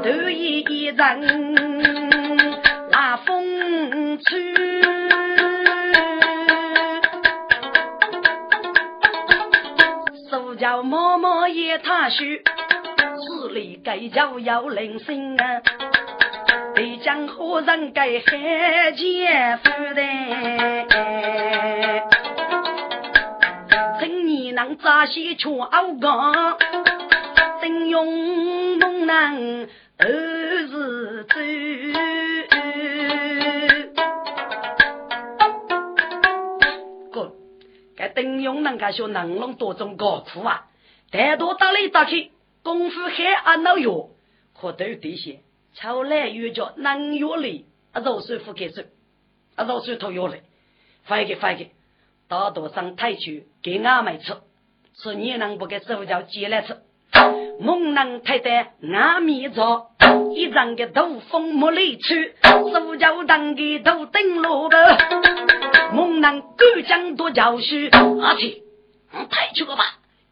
[0.04, 1.56] 头一一人
[2.92, 4.55] 拉风吹。
[10.76, 12.44] 叫妈妈也踏实，
[13.16, 15.62] 此里该叫要灵性啊！
[16.76, 20.02] 对江湖人该汉奸夫的，
[24.02, 26.58] 请你能扎些全熬干，
[27.62, 29.34] 真用猛男
[29.98, 31.36] 儿子走。
[38.16, 40.66] 邓永能干学能龙多种高苦啊，
[41.12, 42.32] 太多打来打去，
[42.64, 44.08] 功夫还安老药，
[44.60, 45.42] 可都有这些。
[45.76, 48.82] 朝来又叫能药里，啊，肉水不给手，
[49.56, 50.44] 啊，肉水头药嘞，
[51.06, 51.72] 快给快给，
[52.30, 54.34] 大多上太去给俺们吃，
[54.98, 56.78] 吃你能不给手脚接来吃？
[57.60, 59.88] 猛能太太俺米着，
[60.34, 65.65] 一张个头风没来去，手脚当个头顶落的。
[65.94, 67.76] 猛男敢将多教书，
[68.22, 68.64] 阿去，
[69.30, 69.84] 太去个吧？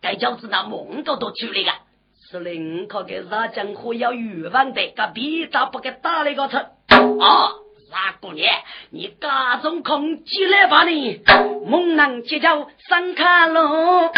[0.01, 1.71] 该教子那猛都都去了个。
[2.15, 6.57] 司令可给啥江湖要预防的，个比咋不给打那个车？
[6.57, 7.51] 啊，
[7.91, 8.49] 那姑娘，
[8.89, 11.21] 你家中空起来吧你，
[11.67, 14.09] 猛男结交上卡路，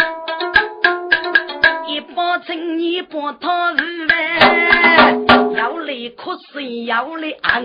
[1.86, 5.24] 一把青一把套日呗，
[5.56, 7.64] 要来哭水，要来昂，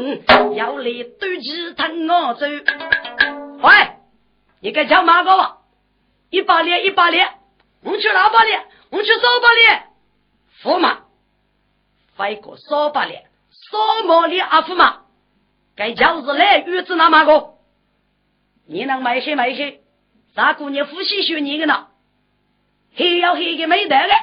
[0.56, 0.84] 要来
[1.20, 2.46] 对鸡疼我走。
[3.62, 3.92] 喂，
[4.60, 5.58] 你该叫马哥吧？
[6.30, 7.40] 一把脸一把脸，
[7.84, 8.66] 我们去哪把脸？
[8.90, 9.84] 我去扫把脸，
[10.64, 11.02] 驸马，
[12.16, 15.02] 飞过扫把脸，扫毛脸阿驸马。
[15.76, 17.56] 该叫是来玉子那马个？
[18.66, 19.82] 你能买些买些？
[20.34, 21.88] 大姑娘夫妻学你个呢？
[22.96, 24.14] 黑要黑个没得了，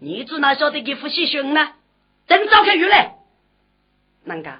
[0.00, 1.72] 你只哪晓得给夫妻学呢？
[2.26, 3.16] 真早开玉来，
[4.26, 4.58] 啷个？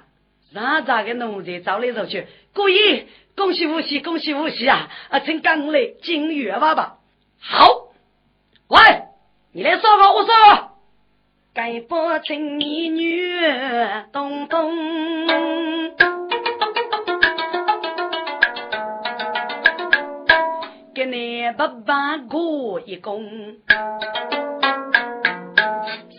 [0.53, 2.25] 哪咋个奴才找来找去？
[2.53, 4.89] 故意恭喜无喜，恭喜无喜啊！
[5.09, 6.97] 啊，请刚来金月娃吧。
[7.39, 7.67] 好，
[8.67, 8.79] 喂，
[9.51, 10.33] 你来说吧，我说。
[11.53, 13.31] 该不成你女
[14.11, 14.71] 东东，
[20.93, 23.57] 给你爸爸过一功。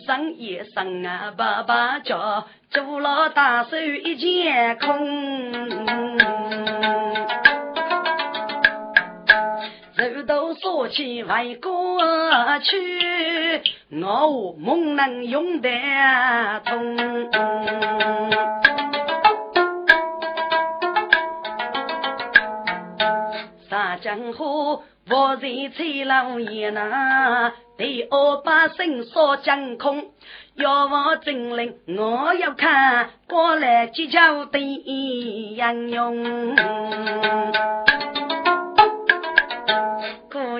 [0.05, 6.19] 上一上啊，爸爸叫做了大手一件空。
[10.61, 11.99] 说起外过
[12.59, 13.61] 去，
[13.91, 15.69] 我猛能用得
[16.65, 16.97] 通。
[23.69, 30.11] 杀江湖，我在崔老爷那，对二百姓说将空。
[30.55, 36.55] 要我真灵，我要看过来结交的杨勇。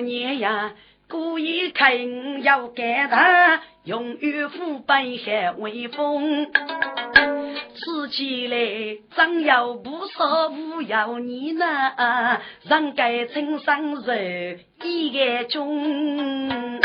[0.00, 0.72] 年呀，
[1.10, 6.50] 故意看要给他用玉斧白海威风，
[8.06, 16.80] 起来，上有不少无有你啊，人该称上人一个中。